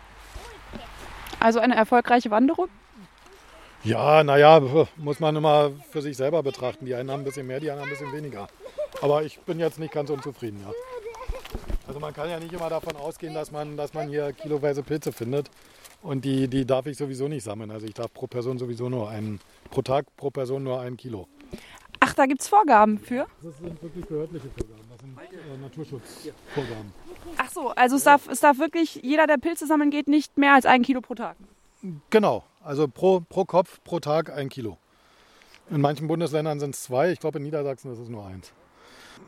Also 1.42 1.58
eine 1.58 1.74
erfolgreiche 1.74 2.30
Wanderung. 2.30 2.68
Ja, 3.82 4.22
naja, 4.22 4.60
muss 4.96 5.18
man 5.18 5.34
immer 5.34 5.72
für 5.90 6.00
sich 6.00 6.16
selber 6.16 6.40
betrachten. 6.44 6.86
Die 6.86 6.94
einen 6.94 7.10
haben 7.10 7.22
ein 7.22 7.24
bisschen 7.24 7.48
mehr, 7.48 7.58
die 7.58 7.68
anderen 7.68 7.88
ein 7.88 7.92
bisschen 7.92 8.12
weniger. 8.12 8.46
Aber 9.00 9.24
ich 9.24 9.40
bin 9.40 9.58
jetzt 9.58 9.80
nicht 9.80 9.92
ganz 9.92 10.08
unzufrieden, 10.08 10.60
ja. 10.64 10.72
Also 11.88 11.98
man 11.98 12.14
kann 12.14 12.30
ja 12.30 12.38
nicht 12.38 12.52
immer 12.52 12.68
davon 12.68 12.94
ausgehen, 12.94 13.34
dass 13.34 13.50
man, 13.50 13.76
dass 13.76 13.92
man 13.92 14.08
hier 14.08 14.32
kiloweise 14.32 14.84
Pilze 14.84 15.10
findet. 15.10 15.50
Und 16.00 16.24
die, 16.24 16.46
die 16.46 16.64
darf 16.64 16.86
ich 16.86 16.96
sowieso 16.96 17.26
nicht 17.26 17.42
sammeln. 17.42 17.72
Also 17.72 17.86
ich 17.86 17.94
darf 17.94 18.12
pro 18.14 18.28
Person 18.28 18.58
sowieso 18.58 18.88
nur 18.88 19.10
einen, 19.10 19.40
pro 19.70 19.82
Tag 19.82 20.06
pro 20.16 20.30
Person 20.30 20.62
nur 20.62 20.80
ein 20.80 20.96
Kilo. 20.96 21.26
Ach, 22.12 22.16
da 22.16 22.26
gibt 22.26 22.42
es 22.42 22.48
Vorgaben 22.48 22.98
für. 22.98 23.26
Das 23.42 23.56
sind 23.56 23.82
wirklich 23.82 24.04
behördliche 24.04 24.46
Vorgaben. 24.50 24.82
Das 24.90 25.00
sind 25.00 25.18
äh, 25.18 25.62
Naturschutzvorgaben. 25.62 26.92
Ach 27.38 27.50
so, 27.50 27.68
also 27.70 27.96
es 27.96 28.04
darf, 28.04 28.28
es 28.28 28.40
darf 28.40 28.58
wirklich, 28.58 29.00
jeder, 29.02 29.26
der 29.26 29.38
Pilze 29.38 29.66
sammeln 29.66 29.90
geht, 29.90 30.08
nicht 30.08 30.36
mehr 30.36 30.52
als 30.52 30.66
ein 30.66 30.82
Kilo 30.82 31.00
pro 31.00 31.14
Tag. 31.14 31.36
Genau, 32.10 32.44
also 32.62 32.86
pro, 32.86 33.20
pro 33.20 33.46
Kopf 33.46 33.80
pro 33.82 33.98
Tag 33.98 34.30
ein 34.30 34.50
Kilo. 34.50 34.76
In 35.70 35.80
manchen 35.80 36.06
Bundesländern 36.06 36.60
sind 36.60 36.74
es 36.74 36.82
zwei, 36.82 37.12
ich 37.12 37.18
glaube 37.18 37.38
in 37.38 37.44
Niedersachsen 37.44 37.90
ist 37.90 37.98
es 37.98 38.10
nur 38.10 38.26
eins. 38.26 38.52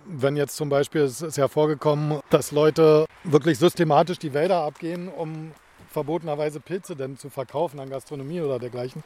Wenn 0.04 0.36
jetzt 0.36 0.56
zum 0.56 0.68
Beispiel, 0.68 1.02
es 1.02 1.22
ist 1.22 1.38
ja 1.38 1.48
vorgekommen, 1.48 2.20
dass 2.28 2.52
Leute 2.52 3.06
wirklich 3.22 3.58
systematisch 3.58 4.18
die 4.18 4.34
Wälder 4.34 4.62
abgehen, 4.62 5.08
um 5.08 5.52
verbotenerweise 5.88 6.60
Pilze 6.60 6.96
denn 6.96 7.16
zu 7.16 7.30
verkaufen 7.30 7.80
an 7.80 7.88
Gastronomie 7.88 8.42
oder 8.42 8.58
dergleichen. 8.58 9.02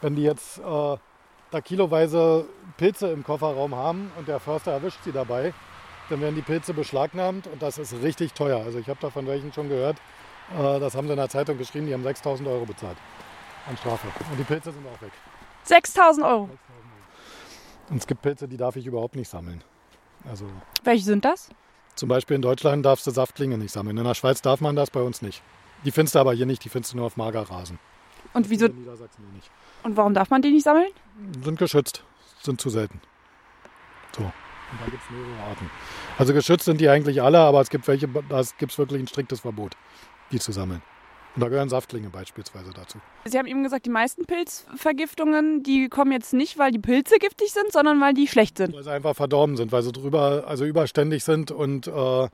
Wenn 0.00 0.14
die 0.14 0.22
jetzt 0.22 0.58
äh, 0.58 0.96
da 1.56 1.60
kiloweise 1.62 2.44
Pilze 2.76 3.08
im 3.08 3.24
Kofferraum 3.24 3.74
haben 3.74 4.12
und 4.18 4.28
der 4.28 4.40
Förster 4.40 4.72
erwischt 4.72 4.98
sie 5.04 5.12
dabei, 5.12 5.54
dann 6.10 6.20
werden 6.20 6.34
die 6.34 6.42
Pilze 6.42 6.74
beschlagnahmt 6.74 7.46
und 7.46 7.62
das 7.62 7.78
ist 7.78 7.94
richtig 8.02 8.34
teuer. 8.34 8.62
Also 8.64 8.78
ich 8.78 8.88
habe 8.88 8.98
da 9.00 9.10
von 9.10 9.26
welchen 9.26 9.52
schon 9.52 9.68
gehört, 9.68 9.96
äh, 10.56 10.78
das 10.78 10.94
haben 10.94 11.06
sie 11.06 11.14
in 11.14 11.18
der 11.18 11.30
Zeitung 11.30 11.56
geschrieben, 11.56 11.86
die 11.86 11.94
haben 11.94 12.02
6000 12.02 12.48
Euro 12.48 12.66
bezahlt 12.66 12.98
an 13.68 13.76
Strafe. 13.78 14.06
Und 14.30 14.38
die 14.38 14.44
Pilze 14.44 14.70
sind 14.70 14.86
auch 14.86 15.00
weg. 15.00 15.12
6000 15.64 16.26
Euro. 16.26 16.50
Und 17.88 17.96
es 17.96 18.06
gibt 18.06 18.22
Pilze, 18.22 18.46
die 18.46 18.56
darf 18.56 18.76
ich 18.76 18.86
überhaupt 18.86 19.16
nicht 19.16 19.28
sammeln. 19.28 19.64
Also 20.28 20.44
Welche 20.84 21.04
sind 21.04 21.24
das? 21.24 21.48
zum 21.94 22.10
Beispiel 22.10 22.36
in 22.36 22.42
Deutschland 22.42 22.84
darfst 22.84 23.06
du 23.06 23.10
Saftlinge 23.10 23.56
nicht 23.56 23.72
sammeln. 23.72 23.96
In 23.96 24.04
der 24.04 24.14
Schweiz 24.14 24.42
darf 24.42 24.60
man 24.60 24.76
das, 24.76 24.90
bei 24.90 25.00
uns 25.00 25.22
nicht. 25.22 25.42
Die 25.84 25.90
findest 25.90 26.14
du 26.14 26.18
aber 26.18 26.34
hier 26.34 26.44
nicht, 26.44 26.62
die 26.64 26.68
findest 26.68 26.92
du 26.92 26.98
nur 26.98 27.06
auf 27.06 27.16
Magerrasen. 27.16 27.78
Und 28.36 28.50
wieso 28.50 28.66
In 28.66 28.78
Niedersachsen 28.78 29.24
eh 29.30 29.34
nicht. 29.36 29.50
und 29.82 29.96
warum 29.96 30.12
darf 30.14 30.30
man 30.30 30.42
die 30.42 30.50
nicht 30.50 30.64
sammeln? 30.64 30.88
Sind 31.42 31.58
geschützt, 31.58 32.04
sind 32.42 32.60
zu 32.60 32.68
selten. 32.70 33.00
So. 34.16 34.22
Und 34.22 34.32
da 34.80 34.90
gibt 34.90 35.02
es 35.02 35.10
mehrere 35.10 35.48
Arten. 35.48 35.70
Also 36.18 36.32
geschützt 36.34 36.64
sind 36.64 36.80
die 36.80 36.88
eigentlich 36.88 37.22
alle, 37.22 37.38
aber 37.38 37.60
es 37.60 37.70
gibt 37.70 37.86
welche, 37.88 38.08
da 38.08 38.42
gibt 38.58 38.72
es 38.72 38.78
wirklich 38.78 39.00
ein 39.00 39.06
striktes 39.08 39.40
Verbot, 39.40 39.76
die 40.32 40.38
zu 40.38 40.52
sammeln. 40.52 40.82
Und 41.34 41.42
da 41.42 41.48
gehören 41.48 41.68
Saftlinge 41.68 42.08
beispielsweise 42.08 42.70
dazu. 42.72 42.98
Sie 43.26 43.38
haben 43.38 43.46
eben 43.46 43.62
gesagt, 43.62 43.84
die 43.86 43.90
meisten 43.90 44.24
Pilzvergiftungen, 44.24 45.62
die 45.62 45.88
kommen 45.88 46.12
jetzt 46.12 46.32
nicht, 46.32 46.58
weil 46.58 46.72
die 46.72 46.78
Pilze 46.78 47.18
giftig 47.18 47.52
sind, 47.52 47.72
sondern 47.72 48.00
weil 48.00 48.14
die 48.14 48.26
schlecht 48.26 48.56
sind. 48.56 48.74
Weil 48.74 48.82
sie 48.82 48.90
einfach 48.92 49.14
verdorben 49.14 49.56
sind, 49.56 49.70
weil 49.70 49.82
sie 49.82 49.92
drüber, 49.92 50.44
also 50.46 50.64
überständig 50.64 51.24
sind 51.24 51.50
und 51.50 51.86
äh, 51.88 52.28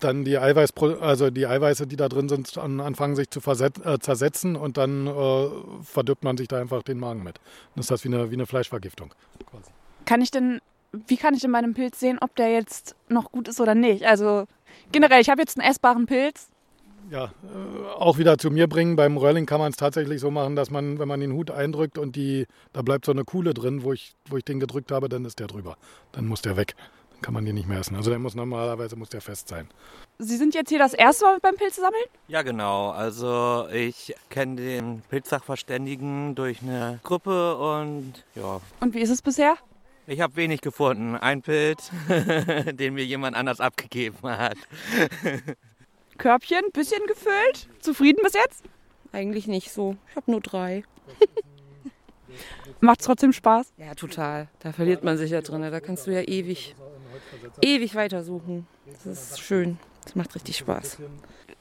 dann 0.00 0.24
die 0.24 0.38
Eiweiß, 0.38 0.74
also 1.00 1.30
die 1.30 1.46
Eiweiße, 1.46 1.86
die 1.86 1.96
da 1.96 2.08
drin 2.08 2.28
sind, 2.28 2.58
an, 2.58 2.80
anfangen 2.80 3.16
sich 3.16 3.30
zu 3.30 3.40
äh, 3.40 3.98
zersetzen 3.98 4.56
und 4.56 4.76
dann 4.76 5.06
äh, 5.06 5.48
verdirbt 5.82 6.24
man 6.24 6.36
sich 6.36 6.48
da 6.48 6.60
einfach 6.60 6.82
den 6.82 6.98
Magen 6.98 7.22
mit. 7.22 7.40
Dann 7.74 7.80
ist 7.80 7.90
das 7.90 8.04
wie 8.04 8.08
eine, 8.08 8.30
wie 8.30 8.34
eine 8.34 8.46
Fleischvergiftung. 8.46 9.14
Kann 10.04 10.20
ich 10.20 10.30
denn, 10.30 10.60
wie 10.92 11.16
kann 11.16 11.34
ich 11.34 11.40
denn 11.40 11.52
bei 11.52 11.58
einem 11.58 11.74
Pilz 11.74 12.00
sehen, 12.00 12.18
ob 12.20 12.36
der 12.36 12.52
jetzt 12.52 12.96
noch 13.08 13.32
gut 13.32 13.48
ist 13.48 13.60
oder 13.60 13.74
nicht? 13.74 14.04
Also 14.04 14.46
generell, 14.90 15.20
ich 15.20 15.30
habe 15.30 15.40
jetzt 15.40 15.58
einen 15.58 15.68
essbaren 15.68 16.06
Pilz. 16.06 16.48
Ja, 17.10 17.24
äh, 17.24 17.88
auch 17.98 18.18
wieder 18.18 18.38
zu 18.38 18.50
mir 18.50 18.68
bringen. 18.68 18.96
Beim 18.96 19.16
Röhrling 19.16 19.46
kann 19.46 19.58
man 19.58 19.70
es 19.70 19.76
tatsächlich 19.76 20.20
so 20.20 20.30
machen, 20.30 20.56
dass 20.56 20.70
man, 20.70 20.98
wenn 20.98 21.08
man 21.08 21.20
den 21.20 21.32
Hut 21.32 21.50
eindrückt 21.50 21.98
und 21.98 22.16
die, 22.16 22.46
da 22.72 22.82
bleibt 22.82 23.04
so 23.04 23.12
eine 23.12 23.24
Kuhle 23.24 23.54
drin, 23.54 23.82
wo 23.82 23.92
ich, 23.92 24.14
wo 24.28 24.36
ich 24.36 24.44
den 24.44 24.60
gedrückt 24.60 24.92
habe, 24.92 25.08
dann 25.08 25.24
ist 25.24 25.38
der 25.38 25.46
drüber. 25.46 25.76
Dann 26.12 26.26
muss 26.26 26.42
der 26.42 26.56
weg. 26.56 26.74
Kann 27.22 27.34
man 27.34 27.44
den 27.44 27.54
nicht 27.54 27.68
mehr 27.68 27.78
essen. 27.78 27.96
Also 27.96 28.10
der 28.10 28.18
muss 28.18 28.34
normalerweise 28.34 28.96
muss 28.96 29.08
der 29.08 29.20
fest 29.20 29.48
sein. 29.48 29.68
Sie 30.18 30.36
sind 30.36 30.54
jetzt 30.54 30.68
hier 30.68 30.78
das 30.78 30.92
erste 30.94 31.24
Mal 31.24 31.38
beim 31.40 31.56
Pilze 31.56 31.80
sammeln? 31.80 32.04
Ja, 32.28 32.42
genau. 32.42 32.90
Also 32.90 33.66
ich 33.72 34.14
kenne 34.30 34.56
den 34.56 35.02
Pilzsachverständigen 35.08 36.34
durch 36.34 36.62
eine 36.62 37.00
Gruppe 37.02 37.56
und 37.56 38.24
ja, 38.34 38.60
Und 38.80 38.94
wie 38.94 39.00
ist 39.00 39.10
es 39.10 39.22
bisher? 39.22 39.56
ich 40.06 40.20
habe 40.20 40.36
wenig 40.36 40.60
gefunden. 40.60 41.16
Ein 41.16 41.42
Pilz, 41.42 41.90
den 42.72 42.94
mir 42.94 43.04
jemand 43.04 43.36
anders 43.36 43.60
abgegeben 43.60 44.18
hat. 44.28 44.56
Körbchen, 46.18 46.60
bisschen 46.72 47.04
gefüllt. 47.06 47.68
Zufrieden 47.80 48.20
bis 48.22 48.34
jetzt? 48.34 48.64
Eigentlich 49.12 49.46
nicht 49.46 49.72
so. 49.72 49.96
Ich 50.10 50.16
habe 50.16 50.30
nur 50.30 50.40
drei. 50.40 50.84
Macht 52.80 53.02
trotzdem 53.02 53.32
Spaß. 53.32 53.72
Ja, 53.76 53.94
total. 53.94 54.48
Da 54.60 54.72
verliert 54.72 55.04
man 55.04 55.18
sich 55.18 55.30
ja 55.30 55.40
drin. 55.40 55.62
Da 55.62 55.80
kannst 55.80 56.06
du 56.06 56.10
ja 56.10 56.22
ewig, 56.22 56.74
ewig 57.60 57.94
weitersuchen. 57.94 58.66
Das 58.86 59.06
ist 59.06 59.40
schön. 59.40 59.78
Das 60.04 60.14
macht 60.14 60.34
richtig 60.34 60.56
Spaß. 60.58 60.98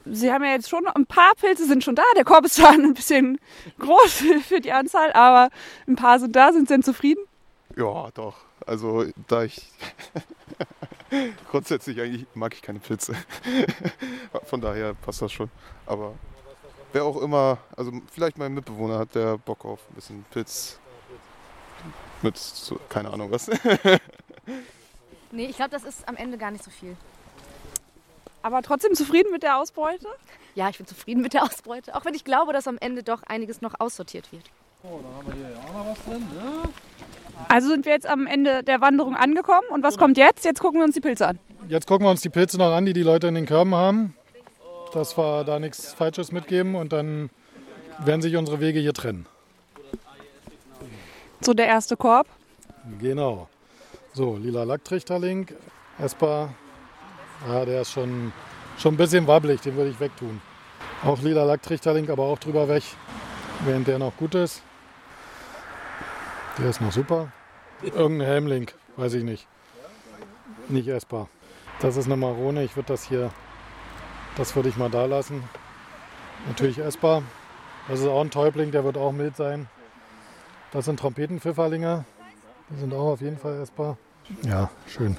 Sie 0.05 0.31
haben 0.31 0.43
ja 0.43 0.51
jetzt 0.51 0.69
schon 0.69 0.87
ein 0.87 1.05
paar 1.05 1.33
Pilze 1.35 1.67
sind 1.67 1.83
schon 1.83 1.95
da. 1.95 2.03
Der 2.15 2.23
Korb 2.23 2.45
ist 2.45 2.55
zwar 2.55 2.69
ein 2.71 2.93
bisschen 2.93 3.39
groß 3.79 4.23
für, 4.47 4.59
die 4.59 4.71
Anzahl, 4.71 5.13
aber 5.13 5.49
ein 5.87 5.95
paar 5.95 6.19
sind 6.19 6.35
da. 6.35 6.51
Sind 6.51 6.67
Sie 6.67 6.73
denn 6.73 6.83
zufrieden? 6.83 7.23
Ja, 7.77 8.09
doch. 8.13 8.35
Also, 8.65 9.05
da 9.27 9.43
ich 9.43 9.61
grundsätzlich 11.49 11.99
eigentlich 11.99 12.25
mag 12.33 12.53
ich 12.53 12.61
keine 12.61 12.79
Pilze. 12.79 13.15
Von 14.45 14.61
daher 14.61 14.93
passt 14.93 15.21
das 15.21 15.31
schon. 15.31 15.49
Aber 15.85 16.13
wer 16.93 17.05
auch 17.05 17.21
immer, 17.21 17.59
also 17.75 17.91
vielleicht 18.11 18.37
mein 18.37 18.53
Mitbewohner 18.53 18.99
hat 18.99 19.15
der 19.15 19.37
Bock 19.37 19.65
auf 19.65 19.79
ein 19.89 19.95
bisschen 19.95 20.25
Pilz 20.31 20.79
mit, 22.21 22.37
so, 22.37 22.79
keine 22.89 23.11
Ahnung 23.11 23.31
was. 23.31 23.49
Nee, 25.31 25.45
ich 25.45 25.55
glaube, 25.55 25.71
das 25.71 25.83
ist 25.83 26.07
am 26.07 26.15
Ende 26.15 26.37
gar 26.37 26.51
nicht 26.51 26.63
so 26.63 26.71
viel. 26.71 26.95
Aber 28.43 28.61
trotzdem 28.61 28.95
zufrieden 28.95 29.31
mit 29.31 29.43
der 29.43 29.57
Ausbeute? 29.57 30.07
Ja, 30.55 30.69
ich 30.69 30.77
bin 30.77 30.87
zufrieden 30.87 31.21
mit 31.21 31.33
der 31.33 31.43
Ausbeute, 31.43 31.95
auch 31.95 32.05
wenn 32.05 32.13
ich 32.13 32.23
glaube, 32.23 32.53
dass 32.53 32.67
am 32.67 32.77
Ende 32.79 33.03
doch 33.03 33.23
einiges 33.23 33.61
noch 33.61 33.75
aussortiert 33.79 34.31
wird. 34.31 34.43
Also 37.47 37.69
sind 37.69 37.85
wir 37.85 37.93
jetzt 37.93 38.07
am 38.07 38.27
Ende 38.27 38.63
der 38.63 38.81
Wanderung 38.81 39.15
angekommen. 39.15 39.67
Und 39.69 39.83
was 39.83 39.97
kommt 39.97 40.17
jetzt? 40.17 40.43
Jetzt 40.43 40.59
gucken 40.59 40.79
wir 40.79 40.85
uns 40.85 40.95
die 40.95 41.01
Pilze 41.01 41.27
an. 41.27 41.39
Jetzt 41.69 41.87
gucken 41.87 42.05
wir 42.05 42.11
uns 42.11 42.21
die 42.21 42.29
Pilze 42.29 42.57
noch 42.57 42.73
an, 42.73 42.85
die 42.85 42.93
die 42.93 43.03
Leute 43.03 43.27
in 43.27 43.35
den 43.35 43.45
Körben 43.45 43.75
haben, 43.75 44.15
dass 44.93 45.17
wir 45.17 45.43
da 45.43 45.59
nichts 45.59 45.93
Falsches 45.93 46.31
mitgeben 46.31 46.75
und 46.75 46.91
dann 46.91 47.29
werden 47.99 48.21
sich 48.21 48.35
unsere 48.35 48.59
Wege 48.59 48.79
hier 48.79 48.93
trennen. 48.93 49.27
So 51.41 51.53
der 51.53 51.67
erste 51.67 51.95
Korb. 51.95 52.27
Genau. 52.99 53.47
So, 54.13 54.36
lila 54.36 54.63
Lacktrichterling, 54.63 55.47
essbar. 55.97 56.54
Ja, 57.47 57.63
der 57.63 57.82
ist 57.82 57.91
schon, 57.91 58.34
schon 58.78 58.95
ein 58.95 58.97
bisschen 58.97 59.26
wabbelig, 59.26 59.62
den 59.62 59.76
würde 59.78 59.89
ich 59.89 60.00
wegtun. 60.02 60.41
Auch 61.04 61.21
lila 61.21 61.45
Lacktrichterling, 61.45 62.10
aber 62.10 62.24
auch 62.24 62.38
drüber 62.38 62.67
weg, 62.67 62.84
während 63.63 63.88
der 63.88 64.00
noch 64.00 64.15
gut 64.17 64.36
ist. 64.36 64.63
Der 66.58 66.69
ist 66.69 66.82
noch 66.82 66.91
super. 66.91 67.32
Irgendein 67.82 68.28
Helmling, 68.28 68.71
weiß 68.97 69.13
ich 69.13 69.24
nicht. 69.24 69.47
Nicht 70.67 70.89
essbar. 70.89 71.30
Das 71.80 71.95
ist 71.95 72.06
eine 72.06 72.17
Marone, 72.17 72.63
ich 72.63 72.76
würde 72.76 72.88
das 72.88 73.06
hier, 73.06 73.32
das 74.36 74.56
würde 74.58 74.67
ich 74.67 74.76
mal 74.76 74.89
da 74.89 75.06
lassen. 75.06 75.43
Natürlich 76.47 76.80
essbar. 76.80 77.24
Das 77.88 78.02
ist 78.02 78.08
auch 78.08 78.21
ein 78.21 78.30
Täubling, 78.30 78.71
der 78.71 78.84
wird 78.84 78.97
auch 78.97 79.13
mild 79.13 79.38
sein. 79.38 79.69
Das 80.71 80.86
sind 80.86 81.00
Trompetenpfifferlinge. 81.00 82.04
Die 82.73 82.79
sind 82.79 82.93
auch 82.93 83.13
auf 83.13 83.21
jeden 83.21 83.38
Fall 83.38 83.62
essbar. 83.62 83.97
Ja, 84.43 84.69
schön. 84.88 85.17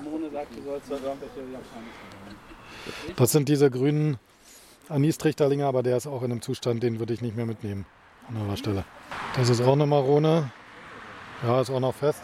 Das 3.17 3.33
sind 3.33 3.49
diese 3.49 3.71
grünen 3.71 4.19
Anistrichterlinge, 4.89 5.67
aber 5.67 5.83
der 5.83 5.97
ist 5.97 6.07
auch 6.07 6.23
in 6.23 6.33
einem 6.33 6.43
Zustand, 6.43 6.83
den 6.83 6.99
würde 6.99 7.13
ich 7.13 7.21
nicht 7.21 7.37
mehr 7.37 7.47
mitnehmen 7.47 7.87
an 8.29 8.37
eurer 8.43 8.57
Stelle. 8.57 8.85
Das 9.37 9.49
ist 9.49 9.61
auch 9.61 9.73
eine 9.73 9.87
Marone. 9.87 10.51
Ja, 11.43 11.61
ist 11.61 11.71
auch 11.71 11.81
noch 11.81 11.95
fest. 11.95 12.23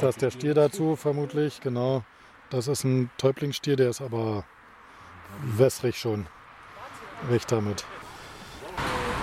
Da 0.00 0.08
ist 0.08 0.22
der 0.22 0.30
Stier 0.30 0.54
dazu, 0.54 0.96
vermutlich, 0.96 1.60
genau. 1.60 2.02
Das 2.50 2.68
ist 2.68 2.84
ein 2.84 3.10
Täublingsstier, 3.18 3.76
der 3.76 3.90
ist 3.90 4.00
aber 4.00 4.44
wässrig 5.44 5.98
schon. 5.98 6.26
Recht 7.30 7.52
damit. 7.52 7.84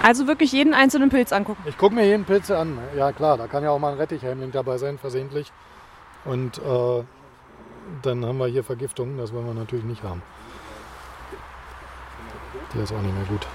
Also 0.02 0.28
wirklich 0.28 0.52
jeden 0.52 0.74
einzelnen 0.74 1.10
Pilz 1.10 1.32
angucken. 1.32 1.62
Ich 1.66 1.78
gucke 1.78 1.94
mir 1.96 2.06
jeden 2.06 2.26
Pilz 2.26 2.50
an. 2.52 2.78
Ja 2.96 3.12
klar, 3.12 3.38
da 3.38 3.48
kann 3.48 3.64
ja 3.64 3.72
auch 3.72 3.80
mal 3.80 3.92
ein 3.92 3.98
Rettichhelmling 3.98 4.52
dabei 4.52 4.78
sein, 4.78 4.98
versehentlich. 4.98 5.52
Und 6.26 6.58
äh, 6.60 7.04
dann 8.02 8.26
haben 8.26 8.38
wir 8.38 8.48
hier 8.48 8.64
Vergiftung, 8.64 9.18
das 9.18 9.34
wollen 9.34 9.46
wir 9.46 9.54
natürlich 9.54 9.86
nicht 9.86 10.04
haben. 10.04 10.22
Der 12.74 12.84
ist 12.84 12.92
auch 12.94 13.02
nicht 13.02 13.16
mehr 13.16 13.26
gut. 13.26 13.46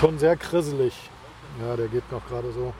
Schon 0.00 0.18
sehr 0.18 0.36
krisselig. 0.36 0.94
Ja, 1.64 1.76
der 1.76 1.88
geht 1.88 2.10
noch 2.12 2.26
gerade 2.28 2.52
so. 2.52 2.72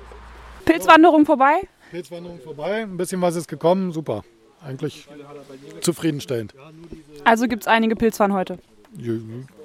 Pilzwanderung 0.65 1.25
vorbei. 1.27 1.63
Pilzwanderung 1.91 2.41
vorbei, 2.41 2.83
ein 2.83 2.97
bisschen 2.97 3.21
was 3.23 3.35
ist 3.35 3.49
gekommen, 3.49 3.93
super. 3.93 4.23
Eigentlich 4.65 5.09
zufriedenstellend, 5.81 6.53
Also 7.25 7.47
gibt 7.47 7.63
es 7.63 7.69
einige 7.69 7.95
Pilzfahren 7.95 8.33
heute. 8.33 8.59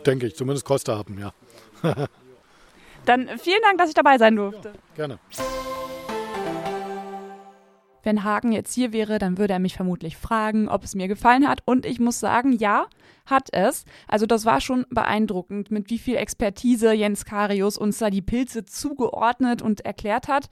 denke 0.06 0.28
ich. 0.28 0.36
Zumindest 0.36 0.66
Koste 0.66 0.96
haben, 0.96 1.18
ja. 1.20 1.34
Dann 3.06 3.30
vielen 3.38 3.62
Dank, 3.62 3.78
dass 3.78 3.90
ich 3.90 3.96
dabei 3.96 4.18
sein 4.18 4.36
durfte. 4.36 4.74
Gerne. 4.96 5.20
Wenn 8.04 8.26
Hagen 8.26 8.52
jetzt 8.52 8.74
hier 8.74 8.92
wäre, 8.92 9.18
dann 9.18 9.38
würde 9.38 9.54
er 9.54 9.60
mich 9.60 9.76
vermutlich 9.76 10.18
fragen, 10.18 10.68
ob 10.68 10.84
es 10.84 10.94
mir 10.94 11.08
gefallen 11.08 11.48
hat. 11.48 11.62
Und 11.66 11.86
ich 11.86 12.02
muss 12.02 12.20
sagen, 12.20 12.52
ja, 12.52 12.88
hat 13.26 13.48
es. 13.54 13.86
Also 14.08 14.26
das 14.26 14.44
war 14.44 14.60
schon 14.60 14.86
beeindruckend, 14.90 15.72
mit 15.72 15.90
wie 15.90 15.98
viel 15.98 16.18
Expertise 16.18 16.92
Jens 16.92 17.24
Karius 17.24 17.78
uns 17.78 18.00
da 18.00 18.10
die 18.10 18.22
Pilze 18.22 18.66
zugeordnet 18.66 19.62
und 19.62 19.82
erklärt 19.86 20.28
hat. 20.28 20.50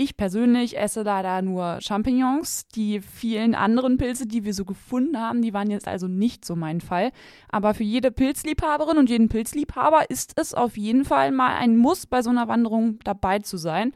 Ich 0.00 0.16
persönlich 0.16 0.78
esse 0.78 1.02
leider 1.02 1.42
nur 1.42 1.78
Champignons. 1.80 2.68
Die 2.68 3.00
vielen 3.00 3.56
anderen 3.56 3.96
Pilze, 3.96 4.28
die 4.28 4.44
wir 4.44 4.54
so 4.54 4.64
gefunden 4.64 5.18
haben, 5.18 5.42
die 5.42 5.52
waren 5.52 5.72
jetzt 5.72 5.88
also 5.88 6.06
nicht 6.06 6.44
so 6.44 6.54
mein 6.54 6.80
Fall. 6.80 7.10
Aber 7.48 7.74
für 7.74 7.82
jede 7.82 8.12
Pilzliebhaberin 8.12 8.96
und 8.96 9.10
jeden 9.10 9.28
Pilzliebhaber 9.28 10.08
ist 10.08 10.34
es 10.36 10.54
auf 10.54 10.76
jeden 10.76 11.04
Fall 11.04 11.32
mal 11.32 11.56
ein 11.56 11.76
Muss, 11.76 12.06
bei 12.06 12.22
so 12.22 12.30
einer 12.30 12.46
Wanderung 12.46 13.00
dabei 13.02 13.40
zu 13.40 13.56
sein. 13.56 13.92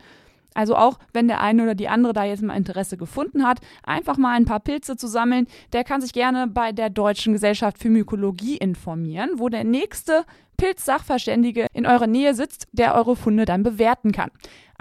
Also 0.54 0.74
auch 0.74 0.98
wenn 1.12 1.28
der 1.28 1.40
eine 1.40 1.62
oder 1.62 1.76
die 1.76 1.88
andere 1.88 2.12
da 2.12 2.24
jetzt 2.24 2.42
mal 2.42 2.56
Interesse 2.56 2.96
gefunden 2.96 3.46
hat, 3.46 3.60
einfach 3.84 4.16
mal 4.16 4.34
ein 4.34 4.44
paar 4.44 4.60
Pilze 4.60 4.96
zu 4.96 5.06
sammeln, 5.06 5.46
der 5.72 5.84
kann 5.84 6.00
sich 6.00 6.12
gerne 6.12 6.48
bei 6.48 6.72
der 6.72 6.90
Deutschen 6.90 7.32
Gesellschaft 7.32 7.78
für 7.78 7.90
Mykologie 7.90 8.56
informieren, 8.56 9.30
wo 9.36 9.48
der 9.48 9.62
nächste 9.62 10.24
Pilzsachverständige 10.56 11.66
in 11.72 11.86
eurer 11.86 12.06
Nähe 12.06 12.34
sitzt, 12.34 12.66
der 12.72 12.94
eure 12.94 13.16
Funde 13.16 13.44
dann 13.44 13.62
bewerten 13.62 14.12
kann. 14.12 14.30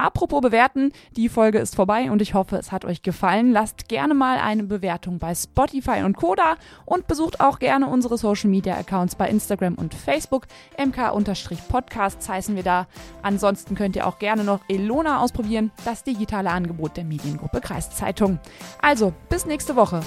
Apropos 0.02 0.42
bewerten, 0.42 0.92
die 1.16 1.30
Folge 1.30 1.60
ist 1.60 1.76
vorbei 1.76 2.10
und 2.10 2.24
ich 2.24 2.34
hoffe, 2.34 2.58
es 2.58 2.72
hat 2.72 2.86
euch 2.86 3.04
gefallen. 3.04 3.52
Lasst 3.52 3.88
gerne 3.88 4.16
mal 4.16 4.40
eine 4.40 4.64
Bewertung 4.64 5.20
bei 5.20 5.36
Spotify 5.36 6.02
und 6.04 6.18
Koda 6.18 6.56
und 6.86 7.08
besucht 7.08 7.40
auch 7.40 7.60
gerne 7.60 7.88
unsere 7.88 8.18
Social 8.18 8.50
Media 8.50 8.76
Accounts 8.76 9.16
bei 9.16 9.30
Instagram 9.30 9.76
und 9.76 9.94
Facebook. 9.94 10.48
MK-Podcasts 10.78 12.28
heißen 12.28 12.56
wir 12.56 12.64
da. 12.64 12.88
Ansonsten 13.22 13.76
könnt 13.76 13.96
ihr 13.96 14.08
auch 14.08 14.18
gerne 14.18 14.44
noch 14.44 14.62
Elona 14.68 15.20
ausprobieren, 15.20 15.72
das 15.86 16.04
digitale 16.04 16.50
Angebot 16.50 16.98
der 16.98 17.04
Mediengruppe 17.04 17.62
Kreiszeitung. 17.62 18.40
Also, 18.82 19.14
bis 19.30 19.46
nächste 19.46 19.76
Woche. 19.76 20.02